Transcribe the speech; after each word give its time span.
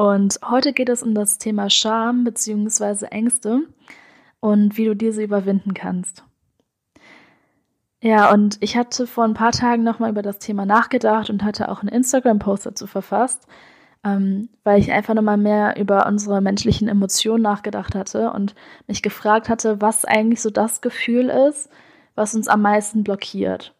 Und 0.00 0.40
heute 0.42 0.72
geht 0.72 0.88
es 0.88 1.02
um 1.02 1.14
das 1.14 1.36
Thema 1.36 1.68
Scham 1.68 2.24
bzw. 2.24 3.04
Ängste 3.10 3.64
und 4.40 4.78
wie 4.78 4.86
du 4.86 4.96
diese 4.96 5.22
überwinden 5.22 5.74
kannst. 5.74 6.24
Ja, 8.02 8.32
und 8.32 8.56
ich 8.62 8.78
hatte 8.78 9.06
vor 9.06 9.24
ein 9.24 9.34
paar 9.34 9.52
Tagen 9.52 9.82
nochmal 9.82 10.08
über 10.08 10.22
das 10.22 10.38
Thema 10.38 10.64
nachgedacht 10.64 11.28
und 11.28 11.44
hatte 11.44 11.68
auch 11.68 11.82
einen 11.82 11.90
Instagram-Post 11.90 12.64
dazu 12.64 12.86
verfasst, 12.86 13.46
ähm, 14.02 14.48
weil 14.64 14.80
ich 14.80 14.90
einfach 14.90 15.12
nochmal 15.12 15.36
mehr 15.36 15.78
über 15.78 16.06
unsere 16.06 16.40
menschlichen 16.40 16.88
Emotionen 16.88 17.42
nachgedacht 17.42 17.94
hatte 17.94 18.32
und 18.32 18.54
mich 18.86 19.02
gefragt 19.02 19.50
hatte, 19.50 19.82
was 19.82 20.06
eigentlich 20.06 20.40
so 20.40 20.48
das 20.48 20.80
Gefühl 20.80 21.28
ist, 21.28 21.68
was 22.14 22.34
uns 22.34 22.48
am 22.48 22.62
meisten 22.62 23.04
blockiert. 23.04 23.74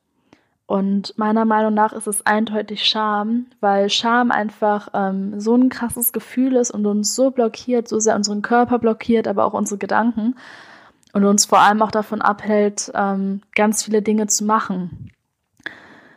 Und 0.70 1.18
meiner 1.18 1.44
Meinung 1.44 1.74
nach 1.74 1.92
ist 1.92 2.06
es 2.06 2.24
eindeutig 2.24 2.84
Scham, 2.84 3.46
weil 3.58 3.90
Scham 3.90 4.30
einfach 4.30 4.86
ähm, 4.94 5.40
so 5.40 5.56
ein 5.56 5.68
krasses 5.68 6.12
Gefühl 6.12 6.54
ist 6.54 6.70
und 6.70 6.86
uns 6.86 7.16
so 7.16 7.32
blockiert, 7.32 7.88
so 7.88 7.98
sehr 7.98 8.14
unseren 8.14 8.40
Körper 8.40 8.78
blockiert, 8.78 9.26
aber 9.26 9.46
auch 9.46 9.52
unsere 9.52 9.78
Gedanken 9.78 10.36
und 11.12 11.24
uns 11.24 11.44
vor 11.44 11.58
allem 11.58 11.82
auch 11.82 11.90
davon 11.90 12.22
abhält, 12.22 12.92
ähm, 12.94 13.40
ganz 13.56 13.82
viele 13.82 14.00
Dinge 14.00 14.28
zu 14.28 14.44
machen. 14.44 15.10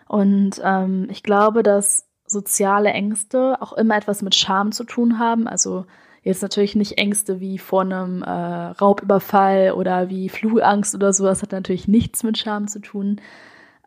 Und 0.07 0.61
ähm, 0.63 1.07
ich 1.09 1.23
glaube, 1.23 1.63
dass 1.63 2.05
soziale 2.27 2.91
Ängste 2.91 3.57
auch 3.59 3.73
immer 3.73 3.97
etwas 3.97 4.21
mit 4.21 4.35
Scham 4.35 4.71
zu 4.71 4.83
tun 4.83 5.17
haben. 5.17 5.47
Also 5.47 5.87
jetzt 6.21 6.43
natürlich 6.43 6.75
nicht 6.75 6.99
Ängste 6.99 7.39
wie 7.39 7.57
vor 7.57 7.81
einem 7.81 8.21
äh, 8.21 8.29
Raubüberfall 8.29 9.71
oder 9.71 10.11
wie 10.11 10.29
Flugangst 10.29 10.93
oder 10.93 11.11
sowas 11.11 11.41
hat 11.41 11.53
natürlich 11.53 11.87
nichts 11.87 12.21
mit 12.21 12.37
Scham 12.37 12.67
zu 12.67 12.81
tun. 12.81 13.19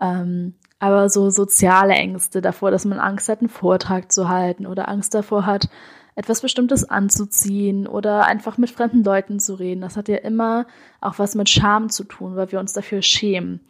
Ähm, 0.00 0.55
aber 0.78 1.08
so 1.08 1.30
soziale 1.30 1.94
Ängste 1.94 2.42
davor, 2.42 2.70
dass 2.70 2.84
man 2.84 2.98
Angst 2.98 3.28
hat, 3.28 3.41
einen 3.41 3.48
Vortrag 3.48 4.12
zu 4.12 4.28
halten 4.28 4.66
oder 4.66 4.89
Angst 4.89 5.14
davor 5.14 5.47
hat, 5.47 5.69
etwas 6.16 6.41
Bestimmtes 6.41 6.89
anzuziehen 6.89 7.86
oder 7.86 8.24
einfach 8.24 8.58
mit 8.58 8.70
fremden 8.70 9.05
Leuten 9.05 9.39
zu 9.39 9.55
reden. 9.55 9.83
Das 9.83 9.97
hat 9.97 10.08
ja 10.08 10.17
immer 10.17 10.67
auch 11.00 11.19
was 11.19 11.34
mit 11.34 11.48
Scham 11.48 11.91
zu 11.91 12.05
tun, 12.05 12.36
weil 12.36 12.52
wir 12.52 12.61
uns 12.61 12.72
dafür 12.72 13.02
schämen. 13.02 13.61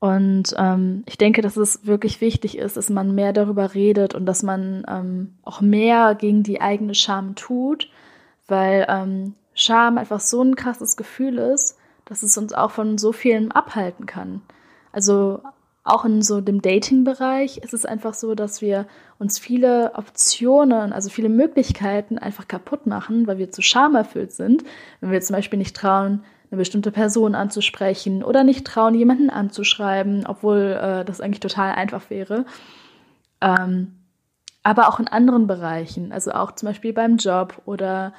Und 0.00 0.54
ähm, 0.56 1.02
ich 1.06 1.18
denke, 1.18 1.42
dass 1.42 1.56
es 1.56 1.86
wirklich 1.86 2.20
wichtig 2.20 2.58
ist, 2.58 2.76
dass 2.76 2.88
man 2.88 3.14
mehr 3.14 3.32
darüber 3.32 3.74
redet 3.74 4.14
und 4.14 4.26
dass 4.26 4.42
man 4.44 4.84
ähm, 4.88 5.34
auch 5.42 5.60
mehr 5.60 6.14
gegen 6.14 6.44
die 6.44 6.60
eigene 6.60 6.94
Scham 6.94 7.34
tut, 7.34 7.90
weil 8.46 8.86
ähm, 8.88 9.34
Scham 9.54 9.98
einfach 9.98 10.20
so 10.20 10.42
ein 10.42 10.54
krasses 10.54 10.96
Gefühl 10.96 11.38
ist, 11.38 11.78
dass 12.04 12.22
es 12.22 12.38
uns 12.38 12.52
auch 12.52 12.70
von 12.70 12.96
so 12.96 13.12
vielen 13.12 13.50
abhalten 13.50 14.06
kann. 14.06 14.40
Also 14.98 15.42
auch 15.84 16.04
in 16.04 16.22
so 16.22 16.40
dem 16.40 16.60
Dating-Bereich 16.60 17.58
ist 17.58 17.72
es 17.72 17.86
einfach 17.86 18.14
so, 18.14 18.34
dass 18.34 18.60
wir 18.60 18.88
uns 19.20 19.38
viele 19.38 19.92
Optionen, 19.94 20.92
also 20.92 21.08
viele 21.08 21.28
Möglichkeiten 21.28 22.18
einfach 22.18 22.48
kaputt 22.48 22.88
machen, 22.88 23.28
weil 23.28 23.38
wir 23.38 23.52
zu 23.52 23.62
schamerfüllt 23.62 24.32
sind. 24.32 24.64
Wenn 25.00 25.12
wir 25.12 25.20
zum 25.20 25.36
Beispiel 25.36 25.60
nicht 25.60 25.76
trauen, 25.76 26.24
eine 26.50 26.58
bestimmte 26.58 26.90
Person 26.90 27.36
anzusprechen 27.36 28.24
oder 28.24 28.42
nicht 28.42 28.66
trauen, 28.66 28.96
jemanden 28.96 29.30
anzuschreiben, 29.30 30.26
obwohl 30.26 30.76
äh, 30.82 31.04
das 31.04 31.20
eigentlich 31.20 31.38
total 31.38 31.76
einfach 31.76 32.10
wäre. 32.10 32.44
Ähm, 33.40 33.92
aber 34.64 34.88
auch 34.88 34.98
in 34.98 35.06
anderen 35.06 35.46
Bereichen, 35.46 36.10
also 36.10 36.32
auch 36.32 36.50
zum 36.56 36.70
Beispiel 36.70 36.92
beim 36.92 37.18
Job 37.18 37.62
oder 37.66 38.14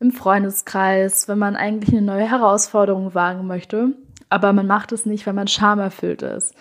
im 0.00 0.10
Freundeskreis, 0.10 1.28
wenn 1.28 1.38
man 1.38 1.54
eigentlich 1.54 1.96
eine 1.96 2.02
neue 2.02 2.28
Herausforderung 2.28 3.14
wagen 3.14 3.46
möchte, 3.46 3.94
aber 4.30 4.52
man 4.52 4.66
macht 4.66 4.92
es 4.92 5.04
nicht, 5.04 5.26
weil 5.26 5.34
man 5.34 5.48
schamerfüllt 5.48 6.22
ist. 6.22 6.54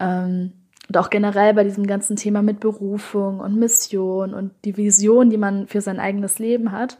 Ähm, 0.00 0.52
und 0.88 0.96
auch 0.96 1.10
generell 1.10 1.54
bei 1.54 1.64
diesem 1.64 1.86
ganzen 1.86 2.16
Thema 2.16 2.42
mit 2.42 2.60
Berufung 2.60 3.40
und 3.40 3.56
Mission 3.56 4.34
und 4.34 4.52
die 4.64 4.76
Vision, 4.76 5.30
die 5.30 5.38
man 5.38 5.68
für 5.68 5.80
sein 5.80 6.00
eigenes 6.00 6.38
Leben 6.38 6.72
hat, 6.72 6.98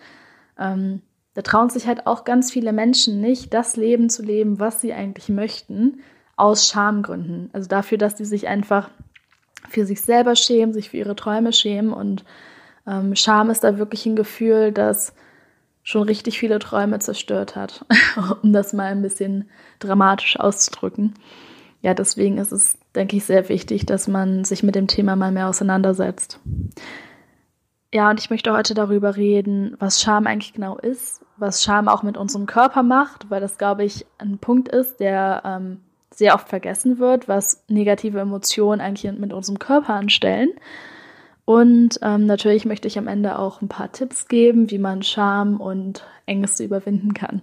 ähm, 0.59 1.03
da 1.35 1.43
trauen 1.43 1.71
sich 1.71 1.87
halt 1.87 2.07
auch 2.07 2.25
ganz 2.25 2.53
viele 2.53 2.73
Menschen 2.73 3.21
nicht, 3.21 3.55
das 3.55 3.77
Leben 3.77 4.11
zu 4.11 4.23
leben, 4.23 4.61
was 4.61 4.81
sie 4.81 4.93
eigentlich 4.93 5.29
möchten, 5.31 6.01
aus 6.37 6.69
Schamgründen. 6.69 7.51
Also 7.53 7.69
dafür, 7.69 7.99
dass 7.99 8.19
sie 8.19 8.25
sich 8.25 8.49
einfach 8.49 8.91
für 9.69 9.87
sich 9.87 10.03
selber 10.03 10.37
schämen, 10.37 10.75
sich 10.75 10.91
für 10.91 10.99
ihre 10.99 11.17
Träume 11.17 11.53
schämen. 11.53 11.93
Und 11.93 12.25
ähm, 12.87 13.17
Scham 13.17 13.49
ist 13.51 13.65
da 13.65 13.79
wirklich 13.79 14.05
ein 14.07 14.17
Gefühl, 14.17 14.73
das 14.73 15.15
schon 15.83 16.03
richtig 16.03 16.39
viele 16.39 16.59
Träume 16.59 16.99
zerstört 16.99 17.57
hat, 17.57 17.85
um 18.43 18.53
das 18.53 18.73
mal 18.73 18.93
ein 18.93 19.03
bisschen 19.03 19.49
dramatisch 19.79 20.39
auszudrücken 20.39 21.15
ja, 21.83 21.95
deswegen 21.95 22.39
ist 22.39 22.53
es, 22.53 22.79
denke 22.95 23.17
ich, 23.17 23.25
sehr 23.25 23.49
wichtig, 23.49 23.85
dass 23.87 24.07
man 24.07 24.45
sich 24.45 24.63
mit 24.63 24.77
dem 24.77 24.87
Thema 24.87 25.17
mal 25.17 25.33
mehr 25.33 25.49
auseinandersetzt. 25.49 26.39
Ja, 27.93 28.09
und 28.09 28.21
ich 28.21 28.31
möchte 28.31 28.53
heute 28.53 28.73
darüber 28.73 29.17
reden, 29.17 29.77
was 29.81 30.01
Scham 30.01 30.27
eigentlich 30.27 30.55
genau 30.55 30.79
ist, 30.79 31.23
was 31.37 31.63
Scham 31.63 31.89
auch 31.89 32.05
mit 32.05 32.17
unserem 32.17 32.47
Körper 32.47 32.85
macht, 32.85 33.31
weil 33.31 33.41
das, 33.41 33.59
glaube 33.59 33.85
ich, 33.85 34.07
ein 34.19 34.39
Punkt 34.39 34.69
ist, 34.69 35.01
der 35.01 35.43
ähm, 35.45 35.81
sehr 36.11 36.35
oft 36.35 36.49
vergessen 36.49 37.01
wird, 37.01 37.27
was 37.27 37.65
negative 37.69 38.21
Emotionen 38.21 38.81
eigentlich 38.81 39.13
mit 39.13 39.33
unserem 39.33 39.59
Körper 39.59 39.95
anstellen. 39.95 40.51
Und 41.45 41.99
ähm, 42.03 42.27
natürlich 42.27 42.65
möchte 42.65 42.89
ich 42.89 42.99
am 42.99 43.09
Ende 43.09 43.39
auch 43.39 43.61
ein 43.63 43.69
paar 43.69 43.91
Tipps 43.91 44.29
geben, 44.29 44.71
wie 44.71 44.79
man 44.79 45.03
Scham 45.03 45.61
und 45.61 46.05
Ängste 46.27 46.65
überwinden 46.65 47.15
kann. 47.15 47.43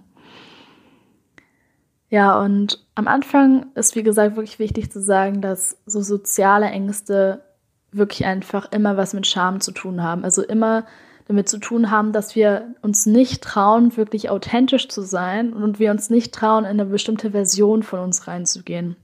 Ja, 2.08 2.40
und 2.40 2.84
am 2.94 3.06
Anfang 3.06 3.66
ist, 3.74 3.94
wie 3.94 4.02
gesagt, 4.02 4.36
wirklich 4.36 4.58
wichtig 4.58 4.90
zu 4.90 5.00
sagen, 5.00 5.40
dass 5.40 5.78
so 5.86 6.00
soziale 6.00 6.66
Ängste 6.66 7.42
wirklich 7.92 8.24
einfach 8.24 8.72
immer 8.72 8.96
was 8.96 9.14
mit 9.14 9.26
Scham 9.26 9.60
zu 9.60 9.70
tun 9.72 10.02
haben. 10.02 10.24
Also 10.24 10.42
immer 10.42 10.86
damit 11.28 11.48
zu 11.48 11.58
tun 11.58 11.92
haben, 11.92 12.12
dass 12.12 12.34
wir 12.34 12.74
uns 12.82 13.06
nicht 13.06 13.42
trauen, 13.42 13.96
wirklich 13.96 14.30
authentisch 14.30 14.88
zu 14.88 15.02
sein 15.02 15.52
und 15.52 15.78
wir 15.78 15.92
uns 15.92 16.10
nicht 16.10 16.34
trauen, 16.34 16.64
in 16.64 16.70
eine 16.70 16.86
bestimmte 16.86 17.30
Version 17.30 17.84
von 17.84 18.00
uns 18.00 18.26
reinzugehen. 18.26 18.96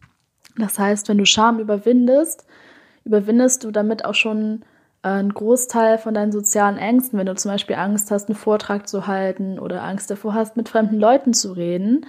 Das 0.58 0.76
heißt, 0.78 1.08
wenn 1.08 1.18
du 1.18 1.26
Scham 1.26 1.60
überwindest, 1.60 2.44
überwindest 3.04 3.62
du 3.62 3.70
damit 3.70 4.04
auch 4.04 4.14
schon 4.14 4.64
einen 5.08 5.34
Großteil 5.34 5.98
von 5.98 6.14
deinen 6.14 6.32
sozialen 6.32 6.78
Ängsten. 6.78 7.18
Wenn 7.18 7.26
du 7.26 7.34
zum 7.34 7.50
Beispiel 7.50 7.76
Angst 7.76 8.10
hast, 8.10 8.28
einen 8.28 8.36
Vortrag 8.36 8.88
zu 8.88 9.06
halten 9.06 9.58
oder 9.58 9.82
Angst 9.82 10.10
davor 10.10 10.34
hast, 10.34 10.56
mit 10.56 10.68
fremden 10.68 10.98
Leuten 10.98 11.34
zu 11.34 11.52
reden, 11.52 12.06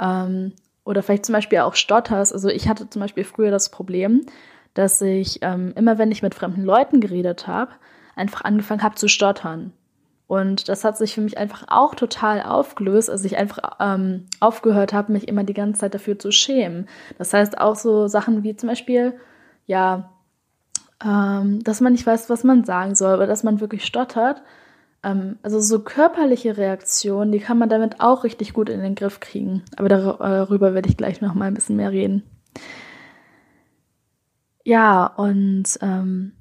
ähm, 0.00 0.52
oder 0.84 1.02
vielleicht 1.02 1.26
zum 1.26 1.32
Beispiel 1.32 1.60
auch 1.60 1.74
stotterst. 1.74 2.32
Also 2.32 2.48
ich 2.48 2.68
hatte 2.68 2.88
zum 2.88 3.00
Beispiel 3.00 3.24
früher 3.24 3.50
das 3.50 3.70
Problem, 3.70 4.26
dass 4.74 5.00
ich 5.00 5.38
ähm, 5.42 5.72
immer, 5.76 5.98
wenn 5.98 6.12
ich 6.12 6.22
mit 6.22 6.34
fremden 6.34 6.62
Leuten 6.62 7.00
geredet 7.00 7.46
habe, 7.46 7.72
einfach 8.16 8.42
angefangen 8.42 8.82
habe 8.82 8.94
zu 8.94 9.08
stottern. 9.08 9.72
Und 10.26 10.68
das 10.68 10.84
hat 10.84 10.96
sich 10.96 11.14
für 11.14 11.20
mich 11.20 11.36
einfach 11.38 11.64
auch 11.68 11.94
total 11.94 12.42
aufgelöst, 12.42 13.10
als 13.10 13.24
ich 13.24 13.36
einfach 13.36 13.58
ähm, 13.78 14.26
aufgehört 14.40 14.92
habe, 14.92 15.12
mich 15.12 15.28
immer 15.28 15.44
die 15.44 15.54
ganze 15.54 15.80
Zeit 15.80 15.94
dafür 15.94 16.18
zu 16.18 16.30
schämen. 16.32 16.88
Das 17.18 17.32
heißt 17.32 17.58
auch 17.58 17.76
so 17.76 18.08
Sachen 18.08 18.42
wie 18.42 18.56
zum 18.56 18.70
Beispiel, 18.70 19.14
ja, 19.66 20.13
ähm, 21.04 21.62
dass 21.62 21.80
man 21.80 21.92
nicht 21.92 22.06
weiß, 22.06 22.30
was 22.30 22.44
man 22.44 22.64
sagen 22.64 22.94
soll, 22.94 23.16
oder 23.16 23.26
dass 23.26 23.44
man 23.44 23.60
wirklich 23.60 23.84
stottert. 23.84 24.42
Ähm, 25.02 25.38
also 25.42 25.60
so 25.60 25.80
körperliche 25.80 26.56
Reaktionen, 26.56 27.32
die 27.32 27.40
kann 27.40 27.58
man 27.58 27.68
damit 27.68 28.00
auch 28.00 28.24
richtig 28.24 28.54
gut 28.54 28.68
in 28.68 28.80
den 28.80 28.94
Griff 28.94 29.20
kriegen. 29.20 29.62
Aber 29.76 29.88
darüber 29.88 30.74
werde 30.74 30.88
ich 30.88 30.96
gleich 30.96 31.20
noch 31.20 31.34
mal 31.34 31.46
ein 31.46 31.54
bisschen 31.54 31.76
mehr 31.76 31.92
reden. 31.92 32.22
Ja, 34.64 35.06
und 35.06 35.64
ähm, 35.82 36.32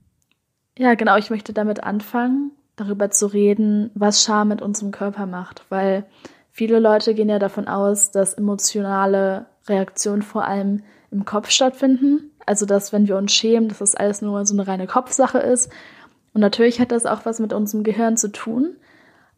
ja, 0.77 0.95
genau, 0.95 1.17
ich 1.17 1.29
möchte 1.29 1.53
damit 1.53 1.83
anfangen, 1.83 2.51
darüber 2.75 3.11
zu 3.11 3.27
reden, 3.27 3.91
was 3.93 4.23
Scham 4.23 4.47
mit 4.47 4.61
unserem 4.61 4.91
Körper 4.91 5.25
macht, 5.25 5.65
weil 5.69 6.05
viele 6.51 6.79
Leute 6.79 7.13
gehen 7.13 7.29
ja 7.29 7.37
davon 7.37 7.67
aus, 7.67 8.11
dass 8.11 8.33
emotionale 8.33 9.45
Reaktionen 9.67 10.21
vor 10.21 10.45
allem 10.45 10.83
im 11.11 11.25
Kopf 11.25 11.49
stattfinden. 11.49 12.31
Also, 12.45 12.65
dass 12.65 12.93
wenn 12.93 13.07
wir 13.07 13.17
uns 13.17 13.33
schämen, 13.33 13.69
dass 13.69 13.79
das 13.79 13.95
alles 13.95 14.21
nur 14.21 14.45
so 14.45 14.53
eine 14.53 14.67
reine 14.67 14.87
Kopfsache 14.87 15.39
ist. 15.39 15.71
Und 16.33 16.41
natürlich 16.41 16.79
hat 16.79 16.91
das 16.91 17.05
auch 17.05 17.25
was 17.25 17.39
mit 17.39 17.53
unserem 17.53 17.83
Gehirn 17.83 18.17
zu 18.17 18.31
tun, 18.31 18.75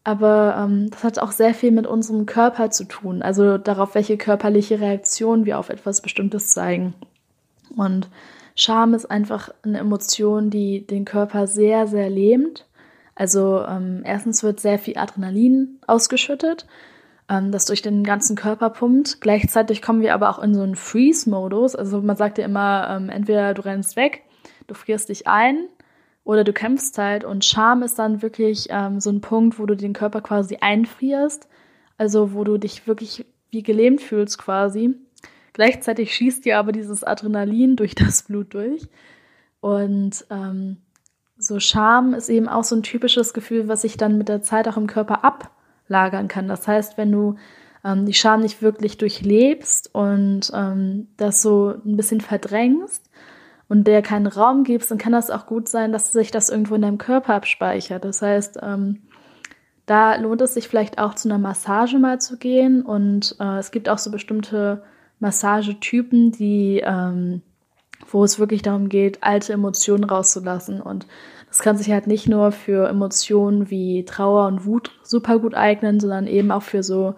aber 0.06 0.56
ähm, 0.58 0.90
das 0.92 1.04
hat 1.04 1.20
auch 1.20 1.32
sehr 1.32 1.54
viel 1.54 1.72
mit 1.72 1.88
unserem 1.88 2.26
Körper 2.26 2.70
zu 2.70 2.86
tun, 2.86 3.22
also 3.22 3.58
darauf, 3.58 3.96
welche 3.96 4.18
körperliche 4.18 4.80
Reaktion 4.80 5.46
wir 5.46 5.60
auf 5.60 5.70
etwas 5.70 6.02
Bestimmtes 6.02 6.54
zeigen. 6.54 6.94
Und 7.76 8.10
Scham 8.56 8.94
ist 8.94 9.12
einfach 9.12 9.50
eine 9.64 9.80
Emotion, 9.80 10.50
die 10.50 10.88
den 10.88 11.04
Körper 11.04 11.48
sehr, 11.48 11.88
sehr 11.88 12.10
lähmt, 12.10 12.66
Also 13.16 13.64
ähm, 13.66 14.02
erstens 14.06 14.44
wird 14.44 14.60
sehr 14.60 14.80
viel 14.80 14.98
Adrenalin 14.98 15.80
ausgeschüttet, 15.88 16.66
ähm, 17.30 17.52
das 17.52 17.66
durch 17.66 17.82
den 17.82 18.04
ganzen 18.04 18.36
Körper 18.36 18.70
pumpt. 18.70 19.22
Gleichzeitig 19.22 19.82
kommen 19.82 20.02
wir 20.02 20.14
aber 20.14 20.30
auch 20.30 20.40
in 20.40 20.54
so 20.54 20.62
einen 20.62 20.76
Freeze-Modus. 20.76 21.76
Also 21.76 22.02
man 22.02 22.16
sagt 22.16 22.38
ja 22.38 22.46
immer, 22.46 22.88
ähm, 22.90 23.10
entweder 23.10 23.54
du 23.54 23.64
rennst 23.64 23.96
weg, 23.96 24.24
du 24.68 24.76
frierst 24.76 25.10
dich 25.10 25.28
ein 25.28 25.68
oder 26.24 26.44
du 26.44 26.54
kämpfst 26.54 26.98
halt. 26.98 27.24
Und 27.24 27.46
Scham 27.46 27.84
ist 27.84 28.00
dann 28.00 28.22
wirklich 28.22 28.68
ähm, 28.70 29.00
so 29.00 29.10
ein 29.10 29.22
Punkt, 29.22 29.60
wo 29.60 29.66
du 29.66 29.76
den 29.76 29.94
Körper 29.94 30.22
quasi 30.22 30.58
einfrierst. 30.62 31.48
Also 31.98 32.34
wo 32.34 32.44
du 32.44 32.58
dich 32.58 32.88
wirklich 32.88 33.26
wie 33.50 33.64
gelähmt 33.64 34.02
fühlst 34.02 34.38
quasi. 34.38 34.96
Gleichzeitig 35.54 36.14
schießt 36.14 36.44
dir 36.44 36.60
aber 36.60 36.74
dieses 36.74 37.04
Adrenalin 37.04 37.78
durch 37.78 37.96
das 37.96 38.24
Blut 38.24 38.54
durch. 38.54 38.88
Und 39.62 40.26
ähm, 40.30 40.78
so 41.38 41.60
Scham 41.60 42.14
ist 42.14 42.30
eben 42.30 42.48
auch 42.48 42.64
so 42.64 42.76
ein 42.76 42.84
typisches 42.84 43.34
Gefühl, 43.34 43.68
was 43.68 43.82
sich 43.82 43.98
dann 43.98 44.18
mit 44.18 44.30
der 44.30 44.42
Zeit 44.42 44.68
auch 44.68 44.78
im 44.78 44.88
Körper 44.88 45.24
ablagern 45.86 46.28
kann. 46.28 46.48
Das 46.48 46.68
heißt, 46.68 46.98
wenn 46.98 47.12
du 47.12 47.36
ähm, 47.84 48.06
die 48.06 48.14
Scham 48.14 48.42
nicht 48.42 48.62
wirklich 48.62 48.98
durchlebst 48.98 49.94
und 49.94 50.52
ähm, 50.54 51.08
das 51.18 51.42
so 51.42 51.76
ein 51.86 51.98
bisschen 51.98 52.22
verdrängst 52.22 53.10
und 53.68 53.86
der 53.86 54.02
keinen 54.02 54.28
Raum 54.28 54.64
gibst, 54.64 54.92
dann 54.92 54.98
kann 54.98 55.14
das 55.14 55.30
auch 55.30 55.46
gut 55.46 55.70
sein, 55.70 55.92
dass 55.92 56.12
sich 56.12 56.32
das 56.32 56.50
irgendwo 56.50 56.76
in 56.76 56.82
deinem 56.82 56.98
Körper 56.98 57.36
abspeichert. 57.36 58.04
Das 58.04 58.22
heißt, 58.22 58.60
ähm, 58.62 59.04
da 59.86 60.16
lohnt 60.16 60.42
es 60.42 60.56
sich 60.56 60.68
vielleicht 60.68 60.98
auch 60.98 61.14
zu 61.14 61.30
einer 61.30 61.38
Massage 61.38 62.00
mal 62.00 62.20
zu 62.20 62.38
gehen 62.38 62.82
und 62.82 63.36
äh, 63.40 63.60
es 63.60 63.72
gibt 63.72 63.88
auch 63.88 64.00
so 64.00 64.10
bestimmte 64.10 64.84
Massagetypen, 65.20 66.32
die 66.32 66.82
ähm, 66.84 67.42
wo 68.10 68.24
es 68.24 68.40
wirklich 68.40 68.62
darum 68.62 68.90
geht, 68.90 69.24
alte 69.24 69.54
Emotionen 69.54 70.04
rauszulassen. 70.04 70.82
Und 70.82 71.08
das 71.56 71.64
kann 71.64 71.78
sich 71.78 71.90
halt 71.90 72.06
nicht 72.06 72.28
nur 72.28 72.52
für 72.52 72.90
Emotionen 72.90 73.70
wie 73.70 74.04
Trauer 74.04 74.48
und 74.48 74.66
Wut 74.66 74.92
super 75.04 75.40
gut 75.40 75.56
eignen, 75.56 76.02
sondern 76.02 76.28
eben 76.28 76.52
auch 76.52 76.64
für 76.64 76.84
so 76.84 77.16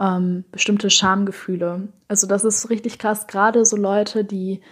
ähm, 0.00 0.44
bestimmte 0.50 0.88
Schamgefühle. 0.88 1.88
Also 2.08 2.26
das 2.26 2.46
ist 2.46 2.70
richtig 2.70 2.98
krass, 2.98 3.26
gerade 3.26 3.66
so 3.66 3.76
Leute, 3.76 4.24
die 4.24 4.62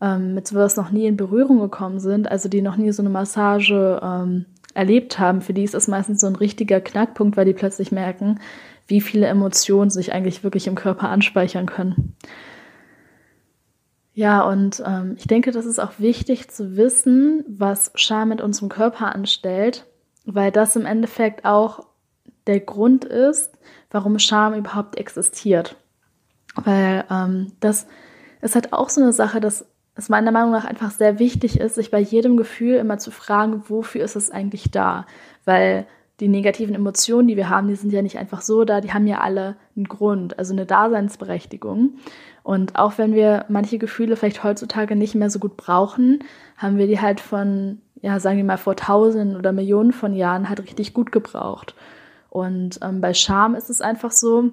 ähm, 0.00 0.34
mit 0.34 0.48
sowas 0.48 0.76
noch 0.76 0.90
nie 0.90 1.06
in 1.06 1.16
Berührung 1.16 1.60
gekommen 1.60 2.00
sind, 2.00 2.28
also 2.28 2.48
die 2.48 2.60
noch 2.60 2.76
nie 2.76 2.90
so 2.90 3.02
eine 3.02 3.08
Massage 3.08 4.00
ähm, 4.02 4.46
erlebt 4.74 5.20
haben, 5.20 5.42
für 5.42 5.52
die 5.52 5.62
ist 5.62 5.74
das 5.74 5.86
meistens 5.86 6.20
so 6.20 6.26
ein 6.26 6.34
richtiger 6.34 6.80
Knackpunkt, 6.80 7.36
weil 7.36 7.46
die 7.46 7.54
plötzlich 7.54 7.92
merken, 7.92 8.40
wie 8.88 9.00
viele 9.00 9.26
Emotionen 9.26 9.90
sich 9.90 10.12
eigentlich 10.12 10.42
wirklich 10.42 10.66
im 10.66 10.74
Körper 10.74 11.08
anspeichern 11.08 11.66
können. 11.66 12.16
Ja, 14.16 14.40
und 14.48 14.82
ähm, 14.86 15.16
ich 15.18 15.26
denke, 15.26 15.50
das 15.50 15.66
ist 15.66 15.78
auch 15.78 15.98
wichtig 15.98 16.48
zu 16.48 16.74
wissen, 16.74 17.44
was 17.48 17.92
Scham 17.96 18.30
mit 18.30 18.40
unserem 18.40 18.70
Körper 18.70 19.14
anstellt, 19.14 19.84
weil 20.24 20.50
das 20.50 20.74
im 20.74 20.86
Endeffekt 20.86 21.44
auch 21.44 21.86
der 22.46 22.60
Grund 22.60 23.04
ist, 23.04 23.52
warum 23.90 24.18
Scham 24.18 24.54
überhaupt 24.54 24.96
existiert. 24.96 25.76
Weil 26.54 27.04
ähm, 27.10 27.52
das 27.60 27.86
ist 28.40 28.54
halt 28.54 28.72
auch 28.72 28.88
so 28.88 29.02
eine 29.02 29.12
Sache, 29.12 29.38
dass 29.38 29.66
es 29.96 30.08
meiner 30.08 30.32
Meinung 30.32 30.50
nach 30.50 30.64
einfach 30.64 30.92
sehr 30.92 31.18
wichtig 31.18 31.60
ist, 31.60 31.74
sich 31.74 31.90
bei 31.90 32.00
jedem 32.00 32.38
Gefühl 32.38 32.76
immer 32.76 32.96
zu 32.96 33.10
fragen, 33.10 33.64
wofür 33.68 34.02
ist 34.02 34.16
es 34.16 34.30
eigentlich 34.30 34.70
da? 34.70 35.04
Weil 35.44 35.86
die 36.20 36.28
negativen 36.28 36.74
Emotionen, 36.74 37.28
die 37.28 37.36
wir 37.36 37.50
haben, 37.50 37.68
die 37.68 37.74
sind 37.74 37.92
ja 37.92 38.02
nicht 38.02 38.18
einfach 38.18 38.40
so 38.40 38.64
da, 38.64 38.80
die 38.80 38.92
haben 38.92 39.06
ja 39.06 39.20
alle 39.20 39.56
einen 39.76 39.86
Grund, 39.86 40.38
also 40.38 40.52
eine 40.52 40.64
Daseinsberechtigung. 40.64 41.98
Und 42.42 42.76
auch 42.76 42.96
wenn 42.96 43.14
wir 43.14 43.44
manche 43.48 43.78
Gefühle 43.78 44.16
vielleicht 44.16 44.42
heutzutage 44.42 44.96
nicht 44.96 45.14
mehr 45.14 45.30
so 45.30 45.38
gut 45.38 45.56
brauchen, 45.56 46.20
haben 46.56 46.78
wir 46.78 46.86
die 46.86 47.00
halt 47.00 47.20
von, 47.20 47.80
ja, 48.00 48.18
sagen 48.18 48.38
wir 48.38 48.44
mal, 48.44 48.56
vor 48.56 48.76
tausenden 48.76 49.36
oder 49.36 49.52
Millionen 49.52 49.92
von 49.92 50.14
Jahren 50.14 50.48
halt 50.48 50.62
richtig 50.62 50.94
gut 50.94 51.12
gebraucht. 51.12 51.74
Und 52.30 52.78
ähm, 52.82 53.00
bei 53.00 53.12
Scham 53.12 53.54
ist 53.54 53.68
es 53.68 53.80
einfach 53.80 54.10
so, 54.10 54.50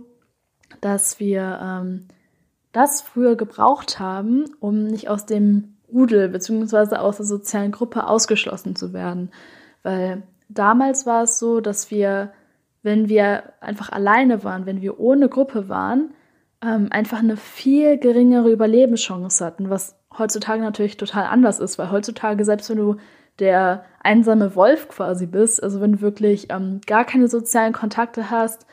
dass 0.82 1.20
wir 1.20 1.60
ähm, 1.62 2.08
das 2.72 3.02
früher 3.02 3.36
gebraucht 3.36 4.00
haben, 4.00 4.46
um 4.60 4.88
nicht 4.88 5.10
aus 5.10 5.26
dem 5.26 5.76
Rudel 5.92 6.30
bzw. 6.30 6.96
aus 6.96 7.18
der 7.18 7.26
sozialen 7.26 7.72
Gruppe 7.72 8.08
ausgeschlossen 8.08 8.76
zu 8.76 8.92
werden. 8.92 9.32
Weil 9.84 10.24
damals 10.58 11.06
war 11.06 11.24
es 11.24 11.40
so, 11.40 11.60
dass 11.62 11.92
wir, 11.92 12.32
wenn 12.82 13.10
wir 13.10 13.54
einfach 13.62 13.92
alleine 13.92 14.44
waren, 14.44 14.66
wenn 14.66 14.82
wir 14.82 15.00
ohne 15.00 15.30
Gruppe 15.30 15.70
waren, 15.70 16.14
ähm, 16.64 16.88
einfach 16.92 17.20
eine 17.20 17.38
viel 17.38 17.98
geringere 17.98 18.52
Überlebenschance 18.52 19.44
hatten, 19.46 19.70
was 19.70 19.98
heutzutage 20.18 20.62
natürlich 20.62 20.98
total 20.98 21.26
anders 21.26 21.60
ist, 21.60 21.78
weil 21.78 21.92
heutzutage, 21.92 22.46
selbst 22.46 22.70
wenn 22.70 22.78
du 22.78 22.96
der 23.40 23.86
einsame 24.02 24.56
Wolf 24.56 24.88
quasi 24.90 25.26
bist, 25.26 25.62
also 25.62 25.82
wenn 25.82 25.94
du 25.94 26.02
wirklich 26.02 26.52
ähm, 26.52 26.82
gar 26.86 27.04
keine 27.04 27.28
sozialen 27.28 27.74
Kontakte 27.74 28.30
hast, 28.30 28.68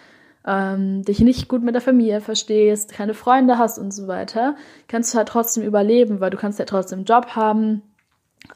ähm, 0.47 1.03
dich 1.03 1.21
nicht 1.21 1.49
gut 1.49 1.63
mit 1.63 1.75
der 1.75 1.83
Familie 1.83 2.21
verstehst, 2.21 2.93
keine 2.93 3.15
Freunde 3.15 3.59
hast 3.59 3.79
und 3.79 3.93
so 3.93 4.07
weiter, 4.07 4.57
kannst 4.89 5.13
du 5.13 5.19
halt 5.19 5.29
trotzdem 5.29 5.65
überleben, 5.65 6.21
weil 6.21 6.31
du 6.31 6.37
kannst 6.37 6.59
ja 6.59 6.65
trotzdem 6.65 7.01
einen 7.01 7.07
Job 7.07 7.29
haben 7.37 7.83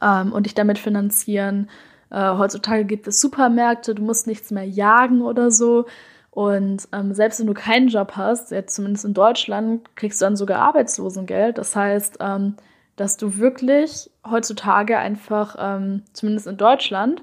ähm, 0.01 0.33
und 0.33 0.47
dich 0.47 0.55
damit 0.55 0.79
finanzieren. 0.79 1.69
Äh, 2.11 2.37
heutzutage 2.37 2.85
gibt 2.85 3.07
es 3.07 3.21
Supermärkte, 3.21 3.95
du 3.95 4.03
musst 4.03 4.27
nichts 4.27 4.51
mehr 4.51 4.65
jagen 4.65 5.23
oder 5.23 5.51
so. 5.51 5.87
Und 6.31 6.89
ähm, 6.93 7.15
selbst 7.15 7.39
wenn 7.39 7.47
du 7.47 7.55
keinen 7.55 7.89
Job 7.89 8.13
hast, 8.17 8.51
jetzt 8.51 8.75
zumindest 8.75 9.05
in 9.05 9.15
Deutschland, 9.15 9.95
kriegst 9.97 10.21
du 10.21 10.27
dann 10.27 10.37
sogar 10.37 10.61
Arbeitslosengeld. 10.61 11.59
Das 11.59 11.77
heißt, 11.77 12.17
ähm, 12.21 12.57
dass 12.97 13.17
du 13.17 13.39
wirklich 13.39 14.11
heutzutage 14.29 14.99
einfach, 14.99 15.57
ähm, 15.59 16.03
zumindest 16.13 16.47
in 16.47 16.57
Deutschland, 16.57 17.23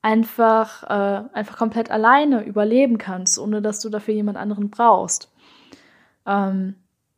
einfach, 0.00 0.82
äh, 0.84 1.24
einfach 1.32 1.56
komplett 1.56 1.90
alleine 1.90 2.44
überleben 2.44 2.98
kannst, 2.98 3.38
ohne 3.38 3.62
dass 3.62 3.80
du 3.80 3.88
dafür 3.88 4.14
jemand 4.14 4.36
anderen 4.36 4.70
brauchst. 4.70 5.30
Ähm, 6.26 6.74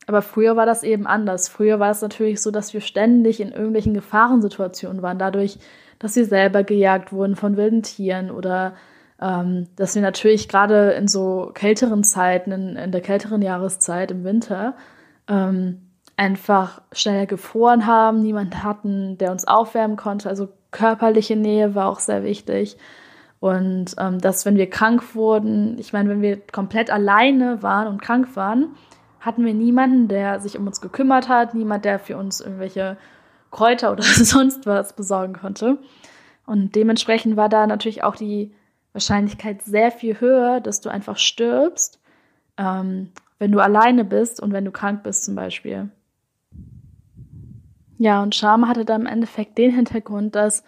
aber 0.07 0.21
früher 0.21 0.57
war 0.57 0.67
das 0.67 0.83
eben 0.83 1.07
anders. 1.07 1.49
Früher 1.49 1.81
war 1.81 1.91
es 1.91 2.03
natürlich 2.03 2.43
so, 2.43 2.51
dass 2.51 2.75
wir 2.75 2.83
ständig 2.83 3.41
in 3.41 3.53
irgendwelchen 3.53 3.95
Gefahrensituationen 3.95 5.01
waren, 5.01 5.19
dadurch, 5.19 5.59
dass 5.99 6.17
wir 6.17 6.25
selber 6.25 6.65
gejagt 6.65 7.13
wurden 7.13 7.37
von 7.37 7.57
wilden 7.57 7.83
Tieren 7.83 8.31
oder 8.31 8.75
ähm, 9.21 9.69
dass 9.77 9.95
wir 9.95 10.03
natürlich 10.03 10.49
gerade 10.49 10.91
in 10.93 11.09
so 11.09 11.51
kälteren 11.55 12.05
Zeiten, 12.05 12.53
in, 12.53 12.77
in, 12.77 12.93
der 12.93 13.01
kälteren 13.01 13.43
Jahreszeit 13.43 14.11
im 14.11 14.25
Winter, 14.25 14.75
ähm, 15.29 15.81
einfach 16.17 16.83
schneller 16.93 17.27
gefroren 17.27 17.87
haben, 17.87 18.21
niemanden 18.21 18.63
hatten, 18.63 19.19
der 19.19 19.33
uns 19.33 19.47
aufwärmen 19.47 19.97
konnte. 19.97 20.29
Also 20.29 20.49
körperliche 20.71 21.37
Nähe 21.37 21.75
war 21.75 21.89
auch 21.89 22.01
sehr 22.01 22.25
wichtig. 22.25 22.77
Und 23.41 23.95
ähm, 23.99 24.21
dass, 24.21 24.47
wenn 24.47 24.57
wir 24.57 24.71
krank 24.71 25.15
wurden, 25.15 25.79
ich 25.79 25.93
meine, 25.93 26.09
wenn 26.09 26.23
wir 26.23 26.41
komplett 26.41 26.91
alleine 26.91 27.63
waren 27.63 27.89
und 27.89 28.01
krank 28.01 28.37
waren, 28.37 28.75
hatten 29.21 29.45
wir 29.45 29.55
niemanden, 29.55 30.09
der 30.09 30.41
sich 30.41 30.59
um 30.59 30.67
uns 30.67 30.81
gekümmert 30.81 31.29
hat, 31.29 31.55
niemand, 31.55 31.85
der 31.85 31.99
für 31.99 32.17
uns 32.17 32.41
irgendwelche 32.41 32.97
Kräuter 33.55 33.93
oder 33.93 34.03
sonst 34.03 34.67
was 34.67 34.95
besorgen 34.95 35.35
konnte. 35.35 35.79
Und 36.45 36.75
dementsprechend 36.75 37.37
war 37.37 37.49
da 37.49 37.67
natürlich 37.67 38.03
auch 38.03 38.17
die 38.17 38.53
Wahrscheinlichkeit 38.93 39.63
sehr 39.63 39.91
viel 39.91 40.21
höher, 40.21 40.61
dass 40.61 40.81
du 40.81 40.91
einfach 40.91 41.17
stirbst, 41.17 42.01
ähm, 42.59 43.11
wenn 43.39 43.53
du 43.53 43.61
alleine 43.61 44.05
bist 44.05 44.41
und 44.41 44.53
wenn 44.53 44.65
du 44.65 44.71
krank 44.71 45.03
bist 45.03 45.25
zum 45.25 45.35
Beispiel. 45.35 45.89
Ja, 47.99 48.23
und 48.23 48.35
Scham 48.35 48.69
hatte 48.69 48.85
dann 48.85 49.03
im 49.03 49.07
Endeffekt 49.07 49.57
den 49.57 49.73
Hintergrund, 49.73 50.35
dass 50.35 50.65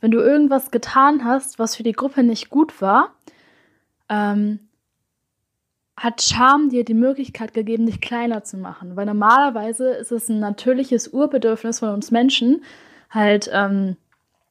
wenn 0.00 0.12
du 0.12 0.20
irgendwas 0.20 0.70
getan 0.70 1.24
hast, 1.24 1.58
was 1.58 1.76
für 1.76 1.82
die 1.82 1.92
Gruppe 1.92 2.22
nicht 2.22 2.50
gut 2.50 2.80
war, 2.80 3.14
ähm, 4.08 4.60
hat 5.98 6.22
Scham 6.22 6.68
dir 6.70 6.84
die 6.84 6.94
Möglichkeit 6.94 7.54
gegeben, 7.54 7.86
dich 7.86 8.00
kleiner 8.00 8.44
zu 8.44 8.56
machen. 8.56 8.96
Weil 8.96 9.06
normalerweise 9.06 9.90
ist 9.90 10.12
es 10.12 10.28
ein 10.28 10.38
natürliches 10.38 11.08
Urbedürfnis 11.08 11.80
von 11.80 11.90
uns 11.90 12.10
Menschen, 12.10 12.62
halt 13.10 13.50
ähm, 13.52 13.96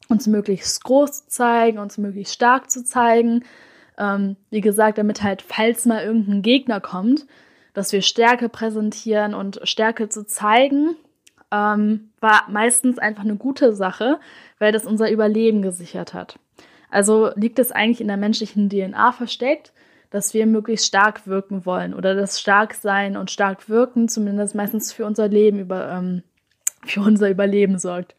uns 0.10 0.28
möglichst 0.28 0.84
groß 0.84 1.24
zu 1.24 1.28
zeigen, 1.30 1.80
uns 1.80 1.98
möglichst 1.98 2.34
stark 2.34 2.70
zu 2.70 2.84
zeigen. 2.84 3.44
Ähm, 3.98 4.36
wie 4.50 4.62
gesagt, 4.62 4.98
damit 4.98 5.24
halt, 5.24 5.42
falls 5.42 5.86
mal 5.86 6.04
irgendein 6.04 6.42
Gegner 6.42 6.82
kommt, 6.82 7.26
dass 7.74 7.94
wir 7.94 8.02
Stärke 8.02 8.50
präsentieren 8.50 9.34
und 9.34 9.60
Stärke 9.64 10.10
zu 10.10 10.26
zeigen, 10.26 10.96
ähm, 11.52 12.10
war 12.20 12.44
meistens 12.50 13.00
einfach 13.00 13.24
eine 13.24 13.38
gute 13.38 13.74
Sache, 13.74 14.20
weil 14.60 14.72
das 14.72 14.86
unser 14.86 15.10
Überleben 15.12 15.62
gesichert 15.62 16.14
hat. 16.14 16.40
Also 16.90 17.32
liegt 17.36 17.60
es 17.60 17.72
eigentlich 17.72 18.02
in 18.02 18.08
der 18.08 18.18
menschlichen 18.18 18.70
DNA 18.70 19.12
versteckt, 19.12 19.74
dass 20.10 20.34
wir 20.34 20.46
möglichst 20.46 20.86
stark 20.86 21.28
wirken 21.28 21.66
wollen 21.66 21.94
oder 21.94 22.16
das 22.16 22.40
Starksein 22.40 23.18
und 23.18 23.32
stark 23.32 23.70
wirken 23.70 24.08
zumindest 24.08 24.56
meistens 24.56 24.94
für 24.94 25.06
unser 25.06 25.28
Leben 25.28 25.60
über, 25.60 25.90
ähm, 25.90 26.24
für 26.86 27.02
unser 27.02 27.30
Überleben 27.30 27.78
sorgt. 27.78 28.16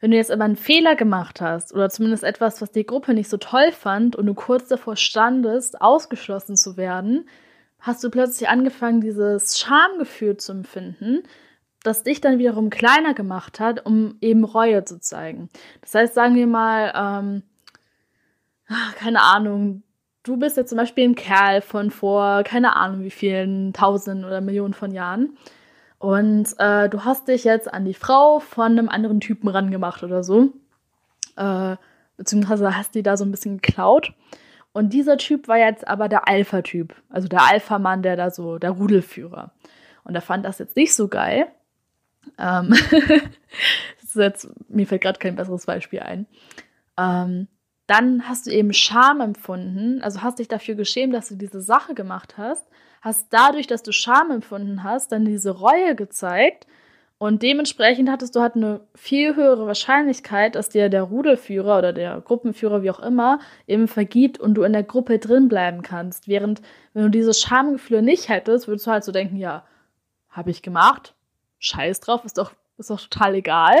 Wenn 0.00 0.12
du 0.12 0.16
jetzt 0.16 0.30
aber 0.30 0.44
einen 0.44 0.56
Fehler 0.56 0.94
gemacht 0.94 1.40
hast 1.40 1.74
oder 1.74 1.90
zumindest 1.90 2.22
etwas, 2.22 2.62
was 2.62 2.70
die 2.70 2.86
Gruppe 2.86 3.14
nicht 3.14 3.28
so 3.28 3.36
toll 3.36 3.72
fand 3.72 4.14
und 4.14 4.26
du 4.26 4.34
kurz 4.34 4.68
davor 4.68 4.96
standest, 4.96 5.80
ausgeschlossen 5.80 6.56
zu 6.56 6.76
werden, 6.76 7.28
hast 7.80 8.04
du 8.04 8.10
plötzlich 8.10 8.48
angefangen, 8.48 9.00
dieses 9.00 9.58
Schamgefühl 9.58 10.36
zu 10.36 10.52
empfinden, 10.52 11.22
das 11.82 12.02
dich 12.02 12.20
dann 12.20 12.38
wiederum 12.38 12.70
kleiner 12.70 13.14
gemacht 13.14 13.60
hat, 13.60 13.86
um 13.86 14.16
eben 14.20 14.44
Reue 14.44 14.84
zu 14.84 15.00
zeigen. 15.00 15.48
Das 15.80 15.94
heißt, 15.94 16.14
sagen 16.14 16.34
wir 16.34 16.46
mal, 16.46 16.92
ähm, 16.94 17.42
keine 18.96 19.22
Ahnung, 19.22 19.82
du 20.22 20.36
bist 20.36 20.56
jetzt 20.56 20.70
zum 20.70 20.78
Beispiel 20.78 21.08
ein 21.08 21.14
Kerl 21.14 21.60
von 21.60 21.90
vor, 21.90 22.42
keine 22.44 22.76
Ahnung 22.76 23.02
wie 23.02 23.10
vielen 23.10 23.72
Tausenden 23.72 24.24
oder 24.24 24.40
Millionen 24.40 24.74
von 24.74 24.92
Jahren. 24.92 25.36
Und 25.98 26.54
äh, 26.58 26.88
du 26.88 27.04
hast 27.04 27.28
dich 27.28 27.44
jetzt 27.44 27.72
an 27.72 27.84
die 27.84 27.94
Frau 27.94 28.38
von 28.38 28.72
einem 28.72 28.88
anderen 28.88 29.20
Typen 29.20 29.48
rangemacht 29.48 30.02
oder 30.02 30.22
so. 30.22 30.52
Äh, 31.36 31.76
beziehungsweise 32.16 32.76
hast 32.76 32.94
die 32.94 33.02
da 33.02 33.16
so 33.16 33.24
ein 33.24 33.30
bisschen 33.30 33.60
geklaut. 33.60 34.12
Und 34.72 34.92
dieser 34.92 35.16
Typ 35.16 35.48
war 35.48 35.58
jetzt 35.58 35.88
aber 35.88 36.08
der 36.08 36.28
Alpha-Typ. 36.28 36.94
Also 37.08 37.26
der 37.26 37.42
Alpha-Mann, 37.42 38.02
der 38.02 38.16
da 38.16 38.30
so, 38.30 38.58
der 38.58 38.70
Rudelführer. 38.70 39.52
Und 40.04 40.14
er 40.14 40.20
fand 40.20 40.44
das 40.44 40.58
jetzt 40.58 40.76
nicht 40.76 40.94
so 40.94 41.08
geil. 41.08 41.48
Ähm 42.38 42.74
jetzt, 44.14 44.48
mir 44.68 44.86
fällt 44.86 45.02
gerade 45.02 45.18
kein 45.18 45.36
besseres 45.36 45.66
Beispiel 45.66 46.00
ein. 46.00 46.26
Ähm, 46.96 47.48
dann 47.88 48.28
hast 48.28 48.46
du 48.46 48.50
eben 48.50 48.72
Scham 48.72 49.20
empfunden, 49.20 50.00
also 50.02 50.22
hast 50.22 50.38
dich 50.38 50.48
dafür 50.48 50.76
geschämt, 50.76 51.14
dass 51.14 51.28
du 51.28 51.34
diese 51.34 51.60
Sache 51.60 51.94
gemacht 51.94 52.38
hast, 52.38 52.68
hast 53.00 53.26
dadurch, 53.30 53.66
dass 53.66 53.82
du 53.82 53.92
Scham 53.92 54.30
empfunden 54.30 54.84
hast, 54.84 55.10
dann 55.10 55.24
diese 55.24 55.50
Reue 55.50 55.96
gezeigt 55.96 56.66
und 57.18 57.42
dementsprechend 57.42 58.08
hattest 58.08 58.36
du 58.36 58.40
halt 58.40 58.54
eine 58.54 58.80
viel 58.94 59.34
höhere 59.34 59.66
Wahrscheinlichkeit, 59.66 60.54
dass 60.54 60.68
dir 60.68 60.88
der 60.88 61.02
Rudelführer 61.02 61.78
oder 61.78 61.92
der 61.92 62.20
Gruppenführer, 62.20 62.82
wie 62.82 62.90
auch 62.92 63.00
immer, 63.00 63.40
eben 63.66 63.88
vergibt 63.88 64.38
und 64.38 64.54
du 64.54 64.62
in 64.62 64.72
der 64.72 64.84
Gruppe 64.84 65.18
drin 65.18 65.48
bleiben 65.48 65.82
kannst. 65.82 66.28
Während, 66.28 66.62
wenn 66.94 67.02
du 67.02 67.10
diese 67.10 67.34
Schamgefühle 67.34 68.02
nicht 68.02 68.28
hättest, 68.28 68.68
würdest 68.68 68.86
du 68.86 68.92
halt 68.92 69.02
so 69.02 69.10
denken, 69.10 69.36
ja, 69.36 69.64
habe 70.28 70.50
ich 70.50 70.62
gemacht, 70.62 71.14
scheiß 71.58 71.98
drauf, 72.00 72.24
ist 72.24 72.38
doch, 72.38 72.52
ist 72.76 72.90
doch 72.90 73.00
total 73.00 73.34
egal. 73.34 73.76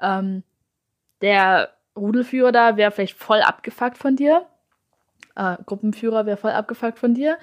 Ähm, 0.00 0.42
der 1.20 1.68
Rudelführer 1.96 2.52
da 2.52 2.76
wäre 2.76 2.90
vielleicht 2.90 3.18
voll 3.18 3.40
abgefuckt 3.40 3.98
von 3.98 4.16
dir. 4.16 4.46
Äh, 5.36 5.56
Gruppenführer 5.66 6.26
wäre 6.26 6.36
voll 6.36 6.52
abgefuckt 6.52 6.98
von 6.98 7.14
dir. 7.14 7.38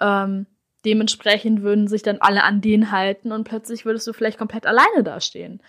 Ähm, 0.00 0.46
dementsprechend 0.84 1.62
würden 1.62 1.88
sich 1.88 2.02
dann 2.02 2.18
alle 2.20 2.42
an 2.42 2.60
den 2.60 2.90
halten 2.90 3.32
und 3.32 3.44
plötzlich 3.44 3.84
würdest 3.84 4.06
du 4.06 4.12
vielleicht 4.12 4.38
komplett 4.38 4.66
alleine 4.66 5.02
dastehen. 5.02 5.60